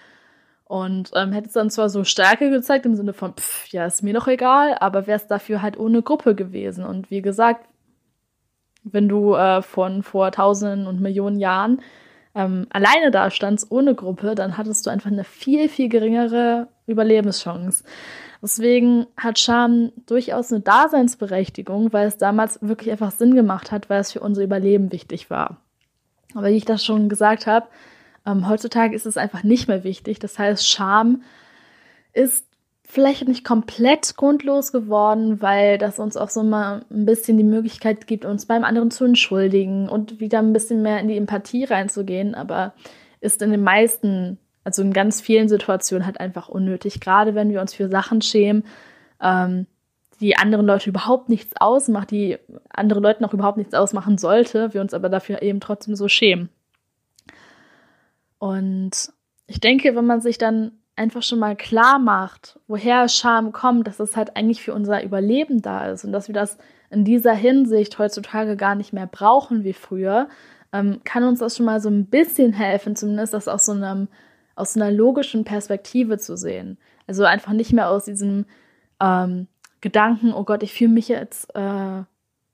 Und 0.65 1.11
ähm, 1.13 1.31
hättest 1.31 1.55
dann 1.55 1.69
zwar 1.69 1.89
so 1.89 2.03
Stärke 2.03 2.49
gezeigt 2.49 2.85
im 2.87 2.95
Sinne 2.95 3.13
von, 3.13 3.33
pff, 3.35 3.67
ja, 3.67 3.85
ist 3.85 4.01
mir 4.01 4.13
doch 4.13 4.27
egal, 4.27 4.75
aber 4.79 5.05
wärst 5.05 5.29
dafür 5.29 5.61
halt 5.61 5.77
ohne 5.77 6.01
Gruppe 6.01 6.33
gewesen. 6.33 6.83
Und 6.83 7.11
wie 7.11 7.21
gesagt, 7.21 7.67
wenn 8.83 9.07
du 9.07 9.35
äh, 9.35 9.61
von 9.61 10.01
vor 10.01 10.31
Tausenden 10.31 10.87
und 10.87 11.01
Millionen 11.01 11.39
Jahren 11.39 11.81
ähm, 12.33 12.67
alleine 12.71 13.11
dastandst, 13.11 13.71
ohne 13.71 13.95
Gruppe, 13.95 14.33
dann 14.35 14.57
hattest 14.57 14.85
du 14.85 14.89
einfach 14.89 15.11
eine 15.11 15.23
viel, 15.23 15.69
viel 15.69 15.87
geringere 15.87 16.67
Überlebenschance. 16.87 17.83
Deswegen 18.41 19.07
hat 19.17 19.39
Scham 19.39 19.91
durchaus 20.05 20.51
eine 20.51 20.61
Daseinsberechtigung, 20.61 21.93
weil 21.93 22.07
es 22.07 22.17
damals 22.17 22.61
wirklich 22.61 22.91
einfach 22.91 23.11
Sinn 23.11 23.33
gemacht 23.33 23.71
hat, 23.71 23.89
weil 23.89 24.01
es 24.01 24.11
für 24.11 24.19
unser 24.19 24.43
Überleben 24.43 24.91
wichtig 24.91 25.29
war. 25.29 25.57
Aber 26.35 26.47
wie 26.47 26.57
ich 26.57 26.65
das 26.65 26.85
schon 26.85 27.09
gesagt 27.09 27.47
habe, 27.47 27.67
ähm, 28.25 28.47
heutzutage 28.47 28.95
ist 28.95 29.05
es 29.05 29.17
einfach 29.17 29.43
nicht 29.43 29.67
mehr 29.67 29.83
wichtig. 29.83 30.19
Das 30.19 30.37
heißt, 30.37 30.67
Scham 30.67 31.23
ist 32.13 32.45
vielleicht 32.83 33.27
nicht 33.27 33.43
komplett 33.43 34.15
grundlos 34.15 34.71
geworden, 34.71 35.41
weil 35.41 35.77
das 35.77 35.99
uns 35.99 36.17
auch 36.17 36.29
so 36.29 36.43
mal 36.43 36.85
ein 36.91 37.05
bisschen 37.05 37.37
die 37.37 37.43
Möglichkeit 37.43 38.07
gibt, 38.07 38.25
uns 38.25 38.45
beim 38.45 38.63
anderen 38.63 38.91
zu 38.91 39.05
entschuldigen 39.05 39.89
und 39.89 40.19
wieder 40.19 40.39
ein 40.39 40.53
bisschen 40.53 40.81
mehr 40.81 40.99
in 40.99 41.07
die 41.07 41.17
Empathie 41.17 41.65
reinzugehen, 41.65 42.35
aber 42.35 42.73
ist 43.21 43.41
in 43.41 43.51
den 43.51 43.63
meisten 43.63 44.37
also 44.65 44.81
in 44.81 44.91
ganz 44.91 45.21
vielen 45.21 45.47
Situationen 45.47 46.05
halt 46.05 46.19
einfach 46.19 46.49
unnötig, 46.49 46.99
gerade 46.99 47.35
wenn 47.35 47.51
wir 47.51 47.61
uns 47.61 47.73
für 47.73 47.87
Sachen 47.87 48.21
schämen, 48.21 48.65
ähm, 49.21 49.67
die 50.19 50.35
anderen 50.35 50.65
Leute 50.65 50.89
überhaupt 50.89 51.29
nichts 51.29 51.53
ausmacht, 51.59 52.11
die 52.11 52.37
andere 52.69 52.99
Leute 52.99 53.21
noch 53.21 53.33
überhaupt 53.33 53.57
nichts 53.57 53.73
ausmachen 53.73 54.17
sollte, 54.17 54.73
wir 54.73 54.81
uns 54.81 54.93
aber 54.93 55.07
dafür 55.07 55.41
eben 55.41 55.59
trotzdem 55.59 55.95
so 55.95 56.07
schämen. 56.07 56.49
Und 58.39 59.11
ich 59.47 59.59
denke, 59.59 59.95
wenn 59.95 60.05
man 60.05 60.21
sich 60.21 60.37
dann 60.37 60.71
einfach 60.95 61.21
schon 61.21 61.39
mal 61.39 61.55
klar 61.55 61.99
macht, 61.99 62.59
woher 62.67 63.07
Scham 63.07 63.51
kommt, 63.51 63.87
dass 63.87 63.99
es 63.99 64.15
halt 64.15 64.35
eigentlich 64.35 64.61
für 64.61 64.73
unser 64.73 65.03
Überleben 65.03 65.61
da 65.61 65.91
ist 65.91 66.05
und 66.05 66.11
dass 66.11 66.27
wir 66.27 66.33
das 66.33 66.57
in 66.89 67.03
dieser 67.03 67.33
Hinsicht 67.33 67.99
heutzutage 67.99 68.55
gar 68.55 68.75
nicht 68.75 68.93
mehr 68.93 69.07
brauchen 69.07 69.63
wie 69.63 69.73
früher, 69.73 70.29
ähm, 70.71 71.01
kann 71.03 71.23
uns 71.23 71.39
das 71.39 71.57
schon 71.57 71.65
mal 71.65 71.81
so 71.81 71.89
ein 71.89 72.05
bisschen 72.05 72.53
helfen, 72.53 72.95
zumindest 72.95 73.33
das 73.33 73.47
aus 73.47 73.65
so 73.65 73.73
einem 73.73 74.07
aus 74.55 74.75
einer 74.75 74.91
logischen 74.91 75.43
Perspektive 75.43 76.17
zu 76.17 76.37
sehen. 76.37 76.77
Also 77.07 77.23
einfach 77.23 77.53
nicht 77.53 77.73
mehr 77.73 77.89
aus 77.89 78.05
diesem 78.05 78.45
ähm, 79.01 79.47
Gedanken, 79.81 80.33
oh 80.33 80.43
Gott, 80.43 80.63
ich 80.63 80.73
fühle 80.73 80.93
mich 80.93 81.09
jetzt, 81.09 81.53
äh, 81.55 82.03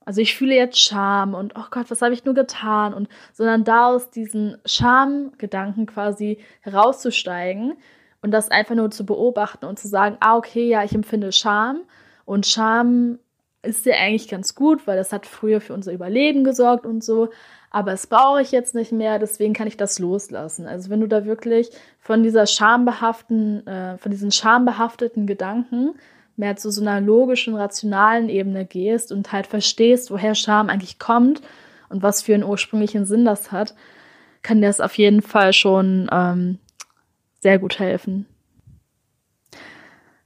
also 0.03 0.21
ich 0.21 0.35
fühle 0.35 0.55
jetzt 0.55 0.79
Scham 0.79 1.33
und 1.33 1.53
oh 1.55 1.65
Gott, 1.69 1.89
was 1.89 2.01
habe 2.01 2.13
ich 2.13 2.25
nur 2.25 2.33
getan? 2.33 2.93
Und 2.93 3.07
sondern 3.33 3.63
da 3.63 3.87
aus 3.87 4.09
diesen 4.09 4.57
Schamgedanken 4.65 5.85
quasi 5.85 6.39
herauszusteigen 6.61 7.77
und 8.21 8.31
das 8.31 8.49
einfach 8.51 8.75
nur 8.75 8.91
zu 8.91 9.05
beobachten 9.05 9.65
und 9.65 9.79
zu 9.79 9.87
sagen, 9.87 10.17
ah, 10.19 10.35
okay, 10.35 10.67
ja, 10.67 10.83
ich 10.83 10.93
empfinde 10.93 11.31
Scham 11.31 11.81
und 12.25 12.45
Scham 12.45 13.19
ist 13.63 13.85
ja 13.85 13.95
eigentlich 13.95 14.27
ganz 14.27 14.55
gut, 14.55 14.87
weil 14.87 14.97
das 14.97 15.13
hat 15.13 15.25
früher 15.25 15.61
für 15.61 15.73
unser 15.73 15.93
Überleben 15.93 16.43
gesorgt 16.43 16.85
und 16.85 17.03
so 17.03 17.29
aber 17.73 17.93
es 17.93 18.05
brauche 18.05 18.41
ich 18.41 18.51
jetzt 18.51 18.75
nicht 18.75 18.91
mehr, 18.91 19.17
deswegen 19.17 19.53
kann 19.53 19.67
ich 19.67 19.77
das 19.77 19.97
loslassen. 19.97 20.67
Also 20.67 20.89
wenn 20.89 20.99
du 20.99 21.07
da 21.07 21.23
wirklich 21.23 21.69
von 21.99 22.21
dieser 22.21 22.45
schambehaften, 22.45 23.65
äh, 23.65 23.97
von 23.97 24.11
diesen 24.11 24.31
schambehafteten 24.31 25.25
Gedanken 25.25 25.95
mehr 26.35 26.57
zu 26.57 26.69
so 26.69 26.81
einer 26.81 26.99
logischen, 26.99 27.55
rationalen 27.55 28.27
Ebene 28.27 28.65
gehst 28.65 29.13
und 29.13 29.31
halt 29.31 29.47
verstehst, 29.47 30.11
woher 30.11 30.35
Scham 30.35 30.69
eigentlich 30.69 30.99
kommt 30.99 31.41
und 31.87 32.03
was 32.03 32.21
für 32.21 32.33
einen 32.33 32.43
ursprünglichen 32.43 33.05
Sinn 33.05 33.23
das 33.23 33.53
hat, 33.53 33.73
kann 34.41 34.59
dir 34.59 34.67
das 34.67 34.81
auf 34.81 34.97
jeden 34.97 35.21
Fall 35.21 35.53
schon 35.53 36.09
ähm, 36.11 36.59
sehr 37.39 37.57
gut 37.57 37.79
helfen. 37.79 38.25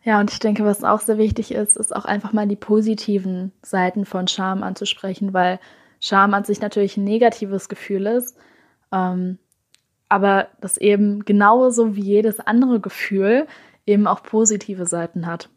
Ja, 0.06 0.20
und 0.20 0.32
ich 0.32 0.38
denke, 0.38 0.64
was 0.64 0.84
auch 0.84 1.02
sehr 1.02 1.18
wichtig 1.18 1.52
ist, 1.52 1.78
ist 1.78 1.96
auch 1.96 2.06
einfach 2.06 2.32
mal 2.32 2.48
die 2.48 2.56
positiven 2.56 3.52
Seiten 3.64 4.06
von 4.06 4.28
Scham 4.28 4.62
anzusprechen, 4.62 5.34
weil 5.34 5.60
Scham 6.00 6.36
an 6.36 6.44
sich 6.44 6.62
natürlich 6.62 6.96
ein 6.96 7.04
negatives 7.04 7.70
Gefühl 7.70 8.06
ist, 8.06 8.38
ähm, 8.92 9.40
aber 10.08 10.50
das 10.62 10.78
eben 10.78 11.26
genauso 11.26 11.96
wie 11.96 12.04
jedes 12.04 12.40
andere 12.40 12.80
Gefühl 12.80 13.48
eben 13.88 14.06
auch 14.06 14.22
positive 14.22 14.86
Seiten 14.86 15.26
hat. 15.26 15.50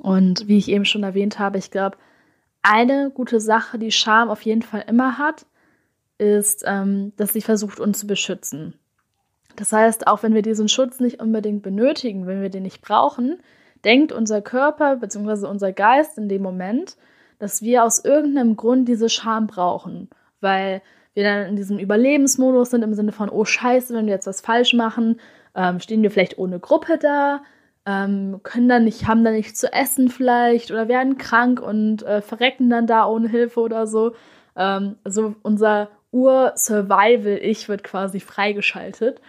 Und 0.00 0.48
wie 0.48 0.58
ich 0.58 0.68
eben 0.68 0.84
schon 0.84 1.04
erwähnt 1.04 1.38
habe, 1.38 1.58
ich 1.58 1.70
glaube, 1.70 1.96
eine 2.62 3.12
gute 3.14 3.40
Sache, 3.40 3.78
die 3.78 3.92
Scham 3.92 4.28
auf 4.28 4.42
jeden 4.42 4.62
Fall 4.62 4.84
immer 4.88 5.18
hat, 5.18 5.46
ist, 6.18 6.64
ähm, 6.66 7.12
dass 7.16 7.32
sie 7.32 7.42
versucht, 7.42 7.78
uns 7.78 8.00
zu 8.00 8.08
beschützen. 8.08 8.74
Das 9.56 9.72
heißt, 9.72 10.06
auch 10.06 10.22
wenn 10.22 10.34
wir 10.34 10.42
diesen 10.42 10.68
Schutz 10.68 11.00
nicht 11.00 11.20
unbedingt 11.20 11.62
benötigen, 11.62 12.26
wenn 12.26 12.42
wir 12.42 12.50
den 12.50 12.62
nicht 12.62 12.82
brauchen, 12.82 13.38
denkt 13.84 14.12
unser 14.12 14.40
Körper 14.40 14.96
bzw. 14.96 15.46
unser 15.46 15.72
Geist 15.72 16.18
in 16.18 16.28
dem 16.28 16.42
Moment, 16.42 16.96
dass 17.38 17.62
wir 17.62 17.84
aus 17.84 18.04
irgendeinem 18.04 18.56
Grund 18.56 18.88
diese 18.88 19.08
Scham 19.08 19.46
brauchen, 19.46 20.08
weil 20.40 20.80
wir 21.14 21.24
dann 21.24 21.48
in 21.48 21.56
diesem 21.56 21.78
Überlebensmodus 21.78 22.70
sind 22.70 22.82
im 22.82 22.94
Sinne 22.94 23.12
von, 23.12 23.28
oh 23.28 23.44
scheiße, 23.44 23.94
wenn 23.94 24.06
wir 24.06 24.14
jetzt 24.14 24.26
was 24.26 24.40
falsch 24.40 24.72
machen, 24.74 25.20
ähm, 25.54 25.80
stehen 25.80 26.02
wir 26.02 26.10
vielleicht 26.10 26.38
ohne 26.38 26.58
Gruppe 26.58 26.98
da, 26.98 27.42
ähm, 27.84 28.40
können 28.42 28.68
dann 28.68 28.84
nicht, 28.84 29.06
haben 29.06 29.24
dann 29.24 29.34
nichts 29.34 29.58
zu 29.58 29.72
essen 29.72 30.08
vielleicht 30.08 30.70
oder 30.70 30.88
werden 30.88 31.18
krank 31.18 31.60
und 31.60 32.02
äh, 32.04 32.22
verrecken 32.22 32.70
dann 32.70 32.86
da 32.86 33.06
ohne 33.06 33.28
Hilfe 33.28 33.60
oder 33.60 33.86
so. 33.86 34.14
Ähm, 34.56 34.96
also 35.04 35.34
unser 35.42 35.90
Ur-Survival-Ich 36.12 37.68
wird 37.68 37.82
quasi 37.82 38.20
freigeschaltet. 38.20 39.20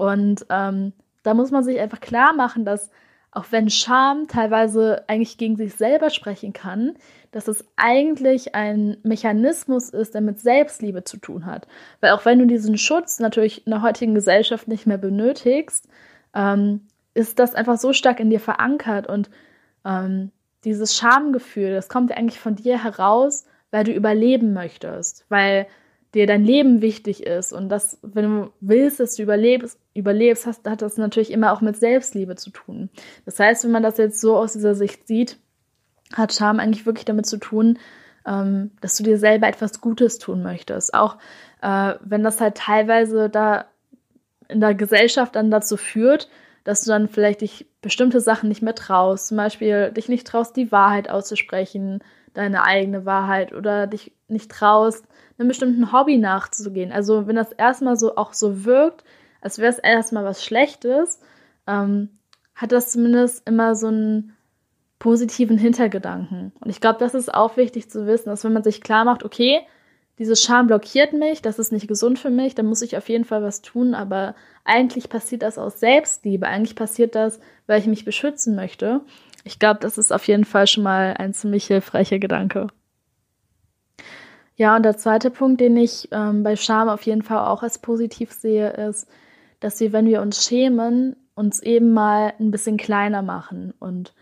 Und 0.00 0.46
ähm, 0.48 0.94
da 1.22 1.34
muss 1.34 1.50
man 1.50 1.62
sich 1.62 1.78
einfach 1.78 2.00
klar 2.00 2.32
machen, 2.32 2.64
dass 2.64 2.90
auch 3.32 3.44
wenn 3.50 3.68
Scham 3.68 4.28
teilweise 4.28 5.04
eigentlich 5.08 5.36
gegen 5.36 5.56
sich 5.56 5.74
selber 5.74 6.08
sprechen 6.08 6.54
kann, 6.54 6.94
dass 7.32 7.48
es 7.48 7.66
eigentlich 7.76 8.54
ein 8.54 8.96
Mechanismus 9.02 9.90
ist, 9.90 10.14
der 10.14 10.22
mit 10.22 10.40
Selbstliebe 10.40 11.04
zu 11.04 11.18
tun 11.18 11.44
hat. 11.44 11.68
Weil 12.00 12.12
auch 12.12 12.24
wenn 12.24 12.38
du 12.38 12.46
diesen 12.46 12.78
Schutz 12.78 13.20
natürlich 13.20 13.66
in 13.66 13.72
der 13.72 13.82
heutigen 13.82 14.14
Gesellschaft 14.14 14.68
nicht 14.68 14.86
mehr 14.86 14.96
benötigst, 14.96 15.86
ähm, 16.34 16.86
ist 17.12 17.38
das 17.38 17.54
einfach 17.54 17.76
so 17.76 17.92
stark 17.92 18.20
in 18.20 18.30
dir 18.30 18.40
verankert 18.40 19.06
und 19.06 19.28
ähm, 19.84 20.30
dieses 20.64 20.96
Schamgefühl, 20.96 21.72
das 21.72 21.90
kommt 21.90 22.10
eigentlich 22.10 22.40
von 22.40 22.56
dir 22.56 22.82
heraus, 22.82 23.44
weil 23.70 23.84
du 23.84 23.92
überleben 23.92 24.54
möchtest, 24.54 25.26
weil 25.28 25.66
dir 26.14 26.26
dein 26.26 26.44
Leben 26.44 26.82
wichtig 26.82 27.24
ist 27.24 27.52
und 27.52 27.68
das, 27.68 27.98
wenn 28.02 28.24
du 28.24 28.50
willst, 28.60 28.98
dass 28.98 29.14
du 29.14 29.22
überlebst, 29.22 29.78
überlebst, 29.94 30.46
hast, 30.46 30.68
hat 30.68 30.82
das 30.82 30.96
natürlich 30.96 31.30
immer 31.30 31.52
auch 31.52 31.60
mit 31.60 31.76
Selbstliebe 31.76 32.34
zu 32.36 32.50
tun. 32.50 32.90
Das 33.24 33.38
heißt, 33.38 33.64
wenn 33.64 33.70
man 33.70 33.82
das 33.82 33.98
jetzt 33.98 34.20
so 34.20 34.36
aus 34.36 34.52
dieser 34.52 34.74
Sicht 34.74 35.06
sieht, 35.06 35.38
hat 36.12 36.32
Scham 36.32 36.58
eigentlich 36.58 36.86
wirklich 36.86 37.04
damit 37.04 37.26
zu 37.26 37.36
tun, 37.36 37.78
ähm, 38.26 38.72
dass 38.80 38.96
du 38.96 39.04
dir 39.04 39.18
selber 39.18 39.46
etwas 39.46 39.80
Gutes 39.80 40.18
tun 40.18 40.42
möchtest. 40.42 40.94
Auch 40.94 41.16
äh, 41.62 41.94
wenn 42.02 42.24
das 42.24 42.40
halt 42.40 42.56
teilweise 42.56 43.30
da 43.30 43.66
in 44.48 44.60
der 44.60 44.74
Gesellschaft 44.74 45.36
dann 45.36 45.50
dazu 45.50 45.76
führt, 45.76 46.28
dass 46.64 46.82
du 46.82 46.90
dann 46.90 47.08
vielleicht 47.08 47.40
dich 47.40 47.66
bestimmte 47.80 48.20
Sachen 48.20 48.48
nicht 48.48 48.62
mehr 48.62 48.74
traust. 48.74 49.28
Zum 49.28 49.36
Beispiel 49.36 49.92
dich 49.92 50.08
nicht 50.08 50.26
traust, 50.26 50.56
die 50.56 50.72
Wahrheit 50.72 51.08
auszusprechen, 51.08 52.02
deine 52.34 52.64
eigene 52.64 53.04
Wahrheit 53.06 53.52
oder 53.52 53.86
dich 53.86 54.12
nicht 54.28 54.50
traust, 54.50 55.04
einem 55.38 55.48
bestimmten 55.48 55.92
Hobby 55.92 56.18
nachzugehen. 56.18 56.92
Also 56.92 57.26
wenn 57.26 57.36
das 57.36 57.52
erstmal 57.52 57.96
so 57.96 58.16
auch 58.16 58.32
so 58.32 58.64
wirkt, 58.64 59.04
als 59.40 59.58
wäre 59.58 59.70
es 59.72 59.78
erstmal 59.78 60.24
was 60.24 60.44
Schlechtes, 60.44 61.20
ähm, 61.66 62.10
hat 62.54 62.72
das 62.72 62.92
zumindest 62.92 63.48
immer 63.48 63.74
so 63.74 63.88
einen 63.88 64.36
positiven 64.98 65.56
Hintergedanken. 65.56 66.52
Und 66.60 66.70
ich 66.70 66.80
glaube, 66.80 66.98
das 66.98 67.14
ist 67.14 67.32
auch 67.32 67.56
wichtig 67.56 67.90
zu 67.90 68.06
wissen, 68.06 68.28
dass 68.28 68.44
wenn 68.44 68.52
man 68.52 68.62
sich 68.62 68.82
klar 68.82 69.04
macht, 69.04 69.24
okay, 69.24 69.62
diese 70.18 70.36
Scham 70.36 70.66
blockiert 70.66 71.14
mich, 71.14 71.40
das 71.40 71.58
ist 71.58 71.72
nicht 71.72 71.88
gesund 71.88 72.18
für 72.18 72.28
mich, 72.28 72.54
dann 72.54 72.66
muss 72.66 72.82
ich 72.82 72.98
auf 72.98 73.08
jeden 73.08 73.24
Fall 73.24 73.42
was 73.42 73.62
tun, 73.62 73.94
aber 73.94 74.34
eigentlich 74.64 75.08
passiert 75.08 75.40
das 75.40 75.56
aus 75.56 75.80
Selbstliebe, 75.80 76.46
eigentlich 76.46 76.76
passiert 76.76 77.14
das, 77.14 77.40
weil 77.66 77.80
ich 77.80 77.86
mich 77.86 78.04
beschützen 78.04 78.54
möchte. 78.54 79.00
Ich 79.44 79.58
glaube, 79.58 79.80
das 79.80 79.98
ist 79.98 80.12
auf 80.12 80.26
jeden 80.26 80.44
Fall 80.44 80.66
schon 80.66 80.84
mal 80.84 81.14
ein 81.18 81.32
ziemlich 81.32 81.66
hilfreicher 81.66 82.18
Gedanke. 82.18 82.68
Ja, 84.56 84.76
und 84.76 84.82
der 84.82 84.98
zweite 84.98 85.30
Punkt, 85.30 85.60
den 85.60 85.76
ich 85.76 86.08
ähm, 86.12 86.42
bei 86.42 86.54
Scham 86.54 86.90
auf 86.90 87.02
jeden 87.02 87.22
Fall 87.22 87.46
auch 87.46 87.62
als 87.62 87.78
positiv 87.78 88.32
sehe, 88.32 88.70
ist, 88.70 89.08
dass 89.60 89.80
wir, 89.80 89.92
wenn 89.92 90.06
wir 90.06 90.20
uns 90.20 90.44
schämen, 90.46 91.16
uns 91.34 91.60
eben 91.60 91.92
mal 91.92 92.34
ein 92.38 92.50
bisschen 92.50 92.76
kleiner 92.76 93.22
machen. 93.22 93.72
Und 93.78 94.12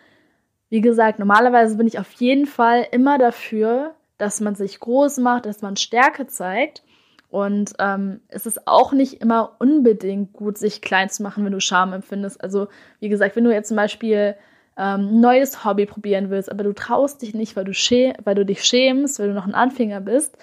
wie 0.68 0.80
gesagt, 0.80 1.18
normalerweise 1.18 1.76
bin 1.76 1.88
ich 1.88 1.98
auf 1.98 2.12
jeden 2.12 2.46
Fall 2.46 2.86
immer 2.92 3.18
dafür, 3.18 3.94
dass 4.16 4.40
man 4.40 4.54
sich 4.54 4.78
groß 4.78 5.18
macht, 5.18 5.46
dass 5.46 5.62
man 5.62 5.76
Stärke 5.76 6.26
zeigt. 6.28 6.84
Und 7.30 7.72
ähm, 7.78 8.20
es 8.28 8.46
ist 8.46 8.66
auch 8.68 8.92
nicht 8.92 9.20
immer 9.20 9.56
unbedingt 9.58 10.32
gut, 10.32 10.56
sich 10.56 10.80
klein 10.80 11.10
zu 11.10 11.22
machen, 11.22 11.44
wenn 11.44 11.52
du 11.52 11.60
Scham 11.60 11.92
empfindest. 11.92 12.42
Also, 12.42 12.68
wie 13.00 13.08
gesagt, 13.08 13.36
wenn 13.36 13.44
du 13.44 13.52
jetzt 13.52 13.68
zum 13.68 13.76
Beispiel 13.76 14.36
ähm, 14.78 15.20
neues 15.20 15.64
Hobby 15.64 15.86
probieren 15.86 16.30
willst, 16.30 16.50
aber 16.50 16.62
du 16.62 16.72
traust 16.72 17.20
dich 17.22 17.34
nicht, 17.34 17.56
weil 17.56 17.64
du, 17.64 17.72
weil 17.72 18.34
du 18.34 18.46
dich 18.46 18.64
schämst, 18.64 19.18
weil 19.18 19.28
du 19.28 19.34
noch 19.34 19.46
ein 19.46 19.54
Anfänger 19.54 20.00
bist, 20.00 20.38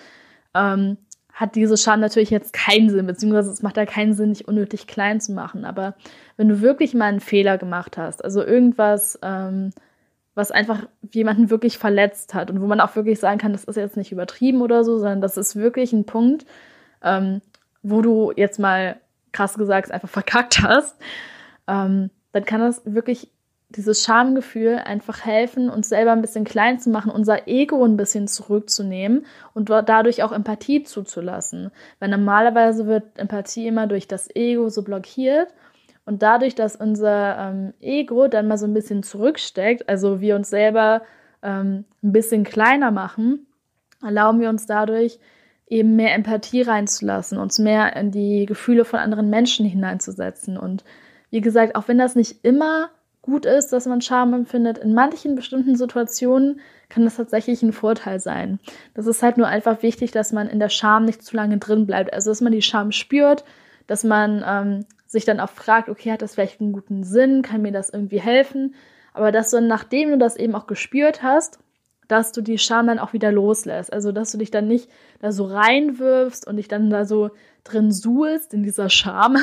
ähm, 0.54 0.98
hat 1.34 1.56
diese 1.56 1.78
Scham 1.78 2.00
natürlich 2.00 2.30
jetzt 2.30 2.54
keinen 2.54 2.90
Sinn, 2.90 3.08
beziehungsweise 3.08 3.52
es 3.52 3.62
macht 3.62 3.78
da 3.78 3.86
keinen 3.86 4.14
Sinn, 4.14 4.34
dich 4.34 4.48
unnötig 4.48 4.88
klein 4.88 5.20
zu 5.20 5.34
machen. 5.34 5.66
Aber 5.66 5.96
wenn 6.38 6.50
du 6.50 6.62
wirklich 6.62 6.94
mal 6.94 7.06
einen 7.06 7.20
Fehler 7.20 7.58
gemacht 7.58 7.98
hast, 7.98 8.24
also 8.24 8.44
irgendwas, 8.44 9.20
ähm, 9.22 9.72
was 10.34 10.52
einfach 10.52 10.88
jemanden 11.12 11.50
wirklich 11.50 11.78
verletzt 11.78 12.34
hat 12.34 12.52
und 12.52 12.62
wo 12.62 12.68
man 12.68 12.82
auch 12.82 12.96
wirklich 12.96 13.20
sagen 13.20 13.38
kann, 13.38 13.54
das 13.54 13.64
ist 13.64 13.76
jetzt 13.78 13.98
nicht 13.98 14.12
übertrieben 14.12 14.62
oder 14.62 14.84
so, 14.84 14.98
sondern 14.98 15.22
das 15.22 15.38
ist 15.38 15.56
wirklich 15.56 15.94
ein 15.94 16.06
Punkt, 16.06 16.46
ähm, 17.02 17.42
wo 17.84 18.02
du 18.02 18.34
jetzt 18.36 18.60
mal 18.60 18.98
krass 19.32 19.58
gesagt 19.58 19.92
einfach 19.92 20.10
verkackt 20.10 20.62
hast, 20.62 20.98
ähm, 21.68 22.10
dann 22.32 22.46
kann 22.46 22.62
das 22.62 22.82
wirklich 22.86 23.30
dieses 23.76 24.04
Schamgefühl 24.04 24.78
einfach 24.78 25.26
helfen, 25.26 25.70
uns 25.70 25.90
selber 25.90 26.12
ein 26.12 26.22
bisschen 26.22 26.46
klein 26.46 26.80
zu 26.80 26.90
machen, 26.90 27.12
unser 27.12 27.48
Ego 27.48 27.84
ein 27.84 27.98
bisschen 27.98 28.28
zurückzunehmen 28.28 29.26
und 29.54 29.70
dadurch 29.70 30.24
auch 30.24 30.32
Empathie 30.32 30.84
zuzulassen. 30.84 31.72
Weil 32.00 32.10
normalerweise 32.10 32.88
wird 32.88 33.18
Empathie 33.18 33.68
immer 33.68 33.88
durch 33.88 34.08
das 34.08 34.34
Ego 34.36 34.70
so 34.70 34.84
blockiert 34.84 35.54
und 36.06 36.22
dadurch, 36.22 36.56
dass 36.56 36.76
unser 36.76 37.38
ähm, 37.38 37.74
Ego 37.82 38.28
dann 38.28 38.48
mal 38.48 38.58
so 38.58 38.66
ein 38.66 38.74
bisschen 38.74 39.04
zurücksteckt, 39.04 39.90
also 39.90 40.22
wir 40.22 40.36
uns 40.36 40.50
selber 40.50 41.02
ähm, 41.42 41.86
ein 42.04 42.12
bisschen 42.12 42.44
kleiner 42.44 42.92
machen, 42.92 43.48
erlauben 44.04 44.40
wir 44.40 44.50
uns 44.50 44.66
dadurch 44.68 45.20
eben 45.68 45.96
mehr 45.96 46.14
Empathie 46.14 46.62
reinzulassen, 46.62 47.40
uns 47.40 47.58
mehr 47.58 47.96
in 47.96 48.12
die 48.12 48.46
Gefühle 48.46 48.86
von 48.86 49.00
anderen 49.00 49.30
Menschen 49.30 49.66
hineinzusetzen. 49.66 50.58
Und 50.58 50.84
wie 51.32 51.42
gesagt, 51.42 51.76
auch 51.76 51.88
wenn 51.88 51.98
das 51.98 52.16
nicht 52.16 52.46
immer 52.46 52.92
gut 53.26 53.46
ist, 53.46 53.74
dass 53.74 53.88
man 53.88 54.02
Scham 54.02 54.34
empfindet, 54.34 54.78
in 54.78 54.94
manchen 54.94 55.36
bestimmten 55.36 55.76
Situationen 55.76 56.60
kann 56.90 57.04
das 57.04 57.16
tatsächlich 57.16 57.64
ein 57.64 57.74
Vorteil 57.74 58.20
sein. 58.20 58.60
Das 58.94 59.08
ist 59.08 59.24
halt 59.24 59.38
nur 59.38 59.48
einfach 59.48 59.82
wichtig, 59.82 60.12
dass 60.12 60.32
man 60.32 60.48
in 60.48 60.60
der 60.60 60.70
Scham 60.70 61.06
nicht 61.06 61.24
zu 61.24 61.36
lange 61.36 61.58
drin 61.58 61.88
bleibt. 61.88 62.14
Also, 62.14 62.30
dass 62.30 62.42
man 62.42 62.54
die 62.54 62.62
Scham 62.62 62.92
spürt, 62.92 63.44
dass 63.88 64.04
man 64.04 64.44
ähm, 64.48 64.86
sich 65.08 65.26
dann 65.26 65.40
auch 65.40 65.50
fragt, 65.50 65.90
okay, 65.90 66.12
hat 66.12 66.22
das 66.22 66.36
vielleicht 66.36 66.62
einen 66.62 66.72
guten 66.72 67.04
Sinn, 67.04 67.42
kann 67.42 67.64
mir 67.64 67.72
das 67.72 67.90
irgendwie 67.90 68.22
helfen? 68.22 68.76
Aber 69.14 69.32
dass 69.32 69.50
du, 69.50 69.60
nachdem 69.60 70.12
du 70.12 70.18
das 70.20 70.36
eben 70.36 70.54
auch 70.54 70.68
gespürt 70.68 71.24
hast, 71.24 71.60
dass 72.08 72.32
du 72.32 72.42
die 72.42 72.60
Scham 72.60 72.86
dann 72.86 73.00
auch 73.00 73.14
wieder 73.14 73.32
loslässt. 73.32 73.92
Also, 73.92 74.12
dass 74.12 74.32
du 74.32 74.38
dich 74.38 74.52
dann 74.52 74.68
nicht 74.68 74.88
da 75.20 75.32
so 75.32 75.46
reinwirfst 75.46 76.46
und 76.46 76.58
dich 76.58 76.68
dann 76.68 76.92
da 76.92 77.06
so 77.06 77.32
drin 77.64 77.92
suhlst 77.92 78.54
in 78.54 78.62
dieser 78.62 78.90
Scham, 78.90 79.36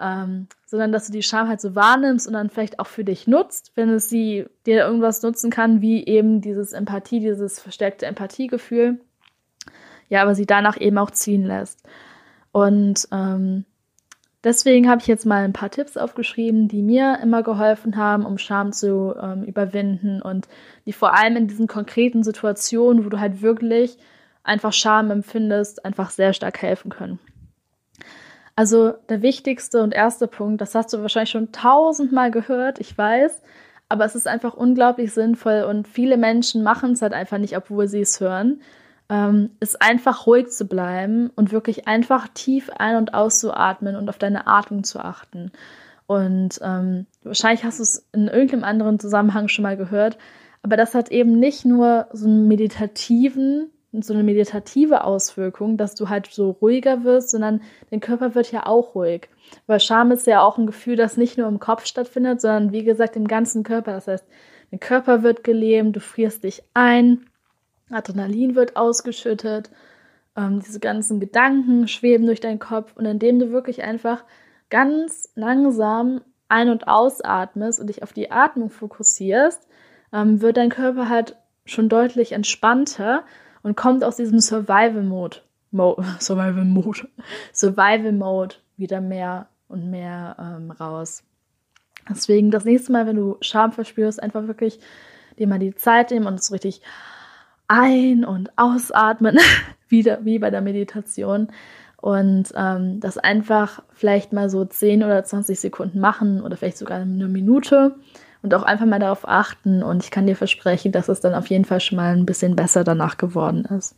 ähm, 0.00 0.48
sondern 0.66 0.92
dass 0.92 1.06
du 1.06 1.12
die 1.12 1.22
Scham 1.22 1.48
halt 1.48 1.60
so 1.60 1.74
wahrnimmst 1.74 2.26
und 2.26 2.34
dann 2.34 2.50
vielleicht 2.50 2.78
auch 2.78 2.86
für 2.86 3.04
dich 3.04 3.26
nutzt, 3.26 3.72
wenn 3.74 3.88
es 3.88 4.08
sie 4.08 4.46
dir 4.66 4.84
irgendwas 4.84 5.22
nutzen 5.22 5.50
kann, 5.50 5.80
wie 5.80 6.04
eben 6.06 6.40
dieses 6.40 6.72
Empathie, 6.72 7.20
dieses 7.20 7.60
verstärkte 7.60 8.06
Empathiegefühl. 8.06 9.00
Ja, 10.08 10.22
aber 10.22 10.34
sie 10.34 10.46
danach 10.46 10.80
eben 10.80 10.98
auch 10.98 11.10
ziehen 11.10 11.44
lässt. 11.44 11.82
Und 12.52 13.08
ähm, 13.12 13.64
deswegen 14.44 14.88
habe 14.88 15.00
ich 15.00 15.06
jetzt 15.06 15.26
mal 15.26 15.44
ein 15.44 15.52
paar 15.52 15.70
Tipps 15.70 15.96
aufgeschrieben, 15.96 16.68
die 16.68 16.82
mir 16.82 17.18
immer 17.22 17.42
geholfen 17.42 17.96
haben, 17.96 18.24
um 18.24 18.38
Scham 18.38 18.72
zu 18.72 19.14
ähm, 19.20 19.44
überwinden 19.44 20.22
und 20.22 20.48
die 20.86 20.92
vor 20.92 21.14
allem 21.14 21.36
in 21.36 21.48
diesen 21.48 21.66
konkreten 21.66 22.22
Situationen, 22.22 23.04
wo 23.04 23.08
du 23.08 23.20
halt 23.20 23.42
wirklich 23.42 23.98
einfach 24.42 24.72
Scham 24.72 25.10
empfindest, 25.10 25.84
einfach 25.84 26.10
sehr 26.10 26.32
stark 26.32 26.62
helfen 26.62 26.90
können. 26.90 27.18
Also 28.58 28.94
der 29.08 29.22
wichtigste 29.22 29.84
und 29.84 29.94
erste 29.94 30.26
Punkt, 30.26 30.60
das 30.60 30.74
hast 30.74 30.92
du 30.92 31.00
wahrscheinlich 31.00 31.30
schon 31.30 31.52
tausendmal 31.52 32.32
gehört, 32.32 32.80
ich 32.80 32.98
weiß, 32.98 33.40
aber 33.88 34.04
es 34.04 34.16
ist 34.16 34.26
einfach 34.26 34.54
unglaublich 34.54 35.14
sinnvoll 35.14 35.62
und 35.62 35.86
viele 35.86 36.16
Menschen 36.16 36.64
machen 36.64 36.90
es 36.90 37.00
halt 37.00 37.12
einfach 37.12 37.38
nicht, 37.38 37.56
obwohl 37.56 37.86
sie 37.86 38.00
es 38.00 38.18
hören, 38.18 38.60
ähm, 39.10 39.50
ist 39.60 39.80
einfach 39.80 40.26
ruhig 40.26 40.48
zu 40.48 40.66
bleiben 40.66 41.30
und 41.36 41.52
wirklich 41.52 41.86
einfach 41.86 42.26
tief 42.34 42.68
ein- 42.76 42.96
und 42.96 43.14
auszuatmen 43.14 43.94
und 43.94 44.08
auf 44.08 44.18
deine 44.18 44.48
Atmung 44.48 44.82
zu 44.82 44.98
achten. 44.98 45.52
Und 46.08 46.58
ähm, 46.60 47.06
wahrscheinlich 47.22 47.62
hast 47.62 47.78
du 47.78 47.84
es 47.84 48.08
in 48.12 48.26
irgendeinem 48.26 48.64
anderen 48.64 48.98
Zusammenhang 48.98 49.46
schon 49.46 49.62
mal 49.62 49.76
gehört, 49.76 50.18
aber 50.64 50.76
das 50.76 50.96
hat 50.96 51.12
eben 51.12 51.38
nicht 51.38 51.64
nur 51.64 52.08
so 52.12 52.26
einen 52.26 52.48
meditativen 52.48 53.70
so 53.92 54.12
eine 54.12 54.22
meditative 54.22 55.04
Auswirkung, 55.04 55.76
dass 55.76 55.94
du 55.94 56.08
halt 56.08 56.26
so 56.30 56.50
ruhiger 56.50 57.04
wirst, 57.04 57.30
sondern 57.30 57.62
dein 57.90 58.00
Körper 58.00 58.34
wird 58.34 58.52
ja 58.52 58.66
auch 58.66 58.94
ruhig. 58.94 59.28
Weil 59.66 59.80
Scham 59.80 60.10
ist 60.12 60.26
ja 60.26 60.42
auch 60.42 60.58
ein 60.58 60.66
Gefühl, 60.66 60.96
das 60.96 61.16
nicht 61.16 61.38
nur 61.38 61.48
im 61.48 61.58
Kopf 61.58 61.86
stattfindet, 61.86 62.40
sondern 62.40 62.72
wie 62.72 62.84
gesagt 62.84 63.16
im 63.16 63.26
ganzen 63.26 63.62
Körper. 63.62 63.92
Das 63.92 64.06
heißt, 64.06 64.26
dein 64.70 64.80
Körper 64.80 65.22
wird 65.22 65.42
gelähmt, 65.42 65.96
du 65.96 66.00
frierst 66.00 66.44
dich 66.44 66.62
ein, 66.74 67.26
Adrenalin 67.90 68.54
wird 68.54 68.76
ausgeschüttet, 68.76 69.70
ähm, 70.36 70.60
diese 70.60 70.80
ganzen 70.80 71.18
Gedanken 71.18 71.88
schweben 71.88 72.26
durch 72.26 72.40
deinen 72.40 72.58
Kopf 72.58 72.94
und 72.96 73.06
indem 73.06 73.38
du 73.38 73.50
wirklich 73.50 73.82
einfach 73.82 74.24
ganz 74.68 75.30
langsam 75.34 76.20
ein- 76.48 76.70
und 76.70 76.88
ausatmest 76.88 77.80
und 77.80 77.88
dich 77.88 78.02
auf 78.02 78.12
die 78.12 78.30
Atmung 78.30 78.68
fokussierst, 78.68 79.66
ähm, 80.12 80.40
wird 80.42 80.58
dein 80.58 80.70
Körper 80.70 81.08
halt 81.08 81.36
schon 81.64 81.88
deutlich 81.88 82.32
entspannter 82.32 83.24
und 83.68 83.76
kommt 83.76 84.02
aus 84.02 84.16
diesem 84.16 84.40
Survival 84.40 85.02
Mode, 85.02 85.38
Mo 85.70 86.02
Survival 86.20 86.64
Mode, 86.64 87.06
Survival 87.52 88.12
Mode 88.12 88.56
wieder 88.78 89.02
mehr 89.02 89.48
und 89.68 89.90
mehr 89.90 90.36
ähm, 90.38 90.70
raus. 90.70 91.22
Deswegen 92.08 92.50
das 92.50 92.64
nächste 92.64 92.92
Mal, 92.92 93.06
wenn 93.06 93.16
du 93.16 93.36
Scham 93.42 93.72
verspürst, 93.72 94.22
einfach 94.22 94.46
wirklich 94.46 94.80
dir 95.38 95.46
mal 95.46 95.58
die 95.58 95.74
Zeit 95.74 96.10
nehmen 96.10 96.26
und 96.26 96.40
es 96.40 96.50
richtig 96.50 96.80
ein- 97.66 98.24
und 98.24 98.50
ausatmen, 98.56 99.38
wieder 99.88 100.24
wie 100.24 100.38
bei 100.38 100.48
der 100.48 100.62
Meditation. 100.62 101.48
Und 102.00 102.50
ähm, 102.56 103.00
das 103.00 103.18
einfach 103.18 103.82
vielleicht 103.92 104.32
mal 104.32 104.48
so 104.48 104.64
10 104.64 105.02
oder 105.02 105.22
20 105.24 105.60
Sekunden 105.60 106.00
machen 106.00 106.40
oder 106.40 106.56
vielleicht 106.56 106.78
sogar 106.78 107.00
eine 107.00 107.28
Minute 107.28 107.96
und 108.42 108.54
auch 108.54 108.62
einfach 108.62 108.86
mal 108.86 108.98
darauf 108.98 109.26
achten. 109.26 109.82
Und 109.82 110.04
ich 110.04 110.10
kann 110.10 110.26
dir 110.26 110.36
versprechen, 110.36 110.92
dass 110.92 111.08
es 111.08 111.20
dann 111.20 111.34
auf 111.34 111.48
jeden 111.48 111.64
Fall 111.64 111.80
schon 111.80 111.96
mal 111.96 112.16
ein 112.16 112.26
bisschen 112.26 112.56
besser 112.56 112.84
danach 112.84 113.16
geworden 113.16 113.64
ist. 113.64 113.94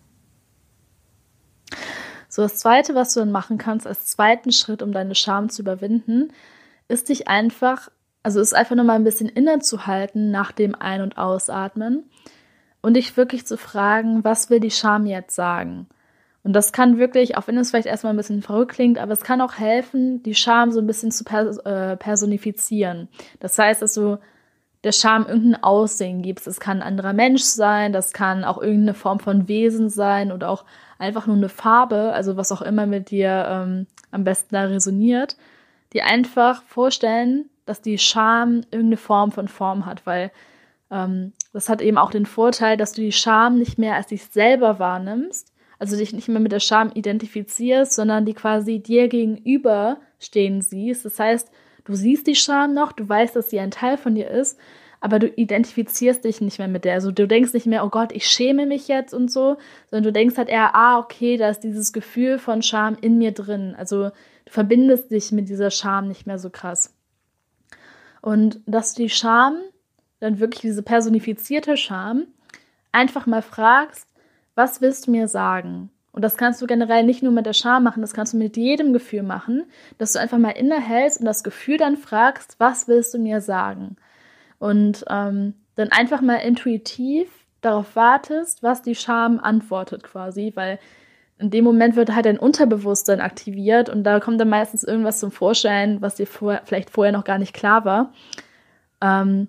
So, 2.29 2.43
das 2.43 2.57
zweite, 2.57 2.95
was 2.95 3.13
du 3.13 3.21
dann 3.21 3.33
machen 3.33 3.59
kannst 3.59 3.87
als 3.87 4.07
zweiten 4.07 4.53
Schritt, 4.53 4.83
um 4.83 4.93
deine 4.93 5.15
Scham 5.15 5.51
zu 5.51 5.63
überwinden, 5.63 6.33
ist 6.87 7.09
dich 7.09 7.29
einfach, 7.29 7.89
also 8.23 8.41
ist 8.41 8.55
einfach 8.55 8.77
nur 8.77 8.85
mal 8.85 8.95
ein 8.95 9.05
bisschen 9.05 9.29
innezuhalten 9.29 10.31
nach 10.31 10.53
dem 10.53 10.75
Ein- 10.75 11.03
und 11.03 11.19
Ausatmen 11.19 12.05
und 12.83 12.95
dich 12.95 13.17
wirklich 13.17 13.47
zu 13.47 13.57
fragen, 13.57 14.23
was 14.25 14.49
will 14.49 14.61
die 14.61 14.71
Scham 14.71 15.07
jetzt 15.07 15.35
sagen? 15.35 15.89
Und 16.43 16.55
das 16.55 16.73
kann 16.73 16.99
wirklich, 16.99 17.37
auch 17.37 17.47
wenn 17.47 17.59
es 17.59 17.71
vielleicht 17.71 17.87
erstmal 17.87 18.15
ein 18.15 18.17
bisschen 18.17 18.43
verrückt 18.43 18.73
klingt, 18.73 18.99
aber 18.99 19.13
es 19.13 19.23
kann 19.23 19.41
auch 19.41 19.59
helfen, 19.59 20.23
die 20.23 20.35
Scham 20.35 20.73
so 20.73 20.81
ein 20.81 20.87
bisschen 20.87 21.11
zu 21.11 21.25
äh, 21.25 21.97
personifizieren. 21.97 23.09
Das 23.41 23.59
heißt, 23.59 23.83
dass 23.83 23.95
du 23.95 24.19
der 24.85 24.93
Scham 24.93 25.27
irgendein 25.27 25.63
Aussehen 25.63 26.23
gibst. 26.23 26.47
Es 26.47 26.59
kann 26.59 26.79
ein 26.79 26.87
anderer 26.89 27.13
Mensch 27.13 27.43
sein, 27.43 27.93
das 27.93 28.13
kann 28.13 28.45
auch 28.45 28.59
irgendeine 28.59 28.95
Form 28.95 29.21
von 29.21 29.49
Wesen 29.49 29.91
sein 29.91 30.33
oder 30.33 30.49
auch 30.49 30.65
einfach 30.99 31.27
nur 31.27 31.37
eine 31.37 31.51
Farbe, 31.51 32.13
also 32.15 32.37
was 32.37 32.53
auch 32.53 32.63
immer 32.63 32.87
mit 32.87 33.11
dir 33.11 33.47
ähm, 33.49 33.87
am 34.11 34.25
besten 34.25 34.55
da 34.55 34.65
resoniert, 34.65 35.37
die 35.93 36.03
einfach 36.03 36.63
vorstellen, 36.63 37.51
dass 37.67 37.83
die 37.83 37.99
Scham 37.99 38.63
irgendeine 38.71 38.97
Form 38.97 39.33
von 39.33 39.49
Form 39.49 39.85
hat, 39.85 40.07
weil 40.07 40.31
ähm, 40.91 41.33
das 41.53 41.69
hat 41.69 41.83
eben 41.83 41.99
auch 41.99 42.11
den 42.11 42.27
Vorteil, 42.27 42.77
dass 42.77 42.93
du 42.93 43.03
die 43.03 43.13
Scham 43.13 43.59
nicht 43.59 43.79
mehr 43.79 43.97
als 43.97 44.09
dich 44.09 44.25
selber 44.27 44.79
wahrnimmst, 44.79 45.50
also 45.81 45.97
dich 45.97 46.13
nicht 46.13 46.29
mehr 46.29 46.41
mit 46.41 46.53
der 46.53 46.61
Scham 46.61 46.93
identifizierst, 46.95 47.93
sondern 47.93 48.27
die 48.27 48.35
quasi 48.35 48.79
dir 48.81 49.09
gegenüber 49.09 49.97
stehen 50.19 50.61
siehst. 50.61 51.07
Das 51.07 51.19
heißt, 51.19 51.51
du 51.85 51.95
siehst 51.95 52.27
die 52.27 52.37
Scham 52.37 52.75
noch, 52.75 52.93
du 52.93 53.09
weißt, 53.09 53.35
dass 53.35 53.49
sie 53.49 53.59
ein 53.59 53.71
Teil 53.71 53.97
von 53.97 54.15
dir 54.15 54.29
ist, 54.29 54.59
aber 55.01 55.19
du 55.19 55.27
identifizierst 55.27 56.23
dich 56.23 56.43
nicht 56.43 56.59
mehr 56.59 56.69
mit 56.69 56.85
der. 56.85 56.93
Also 56.93 57.11
du 57.11 57.27
denkst 57.27 57.55
nicht 57.55 57.65
mehr, 57.65 57.83
oh 57.83 57.89
Gott, 57.89 58.13
ich 58.13 58.27
schäme 58.27 58.67
mich 58.67 58.89
jetzt 58.89 59.15
und 59.15 59.33
so, 59.33 59.57
sondern 59.91 60.05
du 60.05 60.13
denkst 60.13 60.37
halt 60.37 60.51
eher, 60.51 60.75
ah, 60.75 60.99
okay, 60.99 61.39
da 61.39 61.49
ist 61.49 61.61
dieses 61.61 61.95
Gefühl 61.95 62.39
von 62.39 62.61
Scham 62.61 62.99
in 63.01 63.17
mir 63.17 63.33
drin. 63.33 63.75
Also 63.77 64.11
du 64.11 64.13
verbindest 64.53 65.11
dich 65.11 65.33
mit 65.33 65.49
dieser 65.49 65.71
Scham 65.71 66.09
nicht 66.09 66.27
mehr 66.27 66.39
so 66.39 66.51
krass. 66.51 66.95
Und 68.21 68.61
dass 68.67 68.93
du 68.93 69.05
die 69.05 69.09
Scham, 69.09 69.57
dann 70.19 70.41
wirklich 70.41 70.61
diese 70.61 70.83
personifizierte 70.83 71.79
Scham, 71.79 72.27
einfach 72.93 73.27
mal 73.27 73.41
fragst, 73.41 74.10
was 74.61 74.83
willst 74.83 75.07
du 75.07 75.11
mir 75.11 75.27
sagen? 75.27 75.89
Und 76.13 76.21
das 76.23 76.37
kannst 76.37 76.61
du 76.61 76.67
generell 76.67 77.03
nicht 77.03 77.23
nur 77.23 77.33
mit 77.33 77.47
der 77.47 77.55
Scham 77.55 77.83
machen, 77.83 78.03
das 78.03 78.13
kannst 78.13 78.35
du 78.35 78.37
mit 78.37 78.59
jedem 78.59 78.93
Gefühl 78.93 79.23
machen, 79.23 79.65
dass 79.97 80.13
du 80.13 80.21
einfach 80.21 80.37
mal 80.37 80.51
innehältst 80.51 81.19
und 81.21 81.25
das 81.25 81.43
Gefühl 81.43 81.79
dann 81.79 81.97
fragst, 81.97 82.57
was 82.59 82.87
willst 82.87 83.15
du 83.15 83.19
mir 83.19 83.41
sagen? 83.41 83.97
Und 84.59 85.03
ähm, 85.09 85.55
dann 85.77 85.93
einfach 85.93 86.21
mal 86.21 86.37
intuitiv 86.37 87.31
darauf 87.63 87.97
wartest, 87.97 88.63
was 88.63 88.83
die 88.83 88.95
Scham 88.95 89.41
antwortet 89.41 90.03
quasi, 90.03 90.53
weil 90.55 90.79
in 91.39 91.49
dem 91.49 91.65
Moment 91.65 91.97
wird 91.97 92.15
halt 92.15 92.27
dein 92.27 92.39
Unterbewusstsein 92.39 93.23
aktiviert 93.23 93.89
und 93.89 94.05
da 94.05 94.21
kommt 94.21 94.39
dann 94.39 94.51
meistens 94.51 94.85
irgendwas 94.85 95.21
zum 95.21 95.31
Vorschein, 95.31 96.03
was 96.03 96.17
dir 96.17 96.27
vor, 96.27 96.61
vielleicht 96.65 96.91
vorher 96.91 97.13
noch 97.13 97.25
gar 97.25 97.39
nicht 97.39 97.55
klar 97.55 97.87
war. 97.87 98.13
Ähm, 99.01 99.49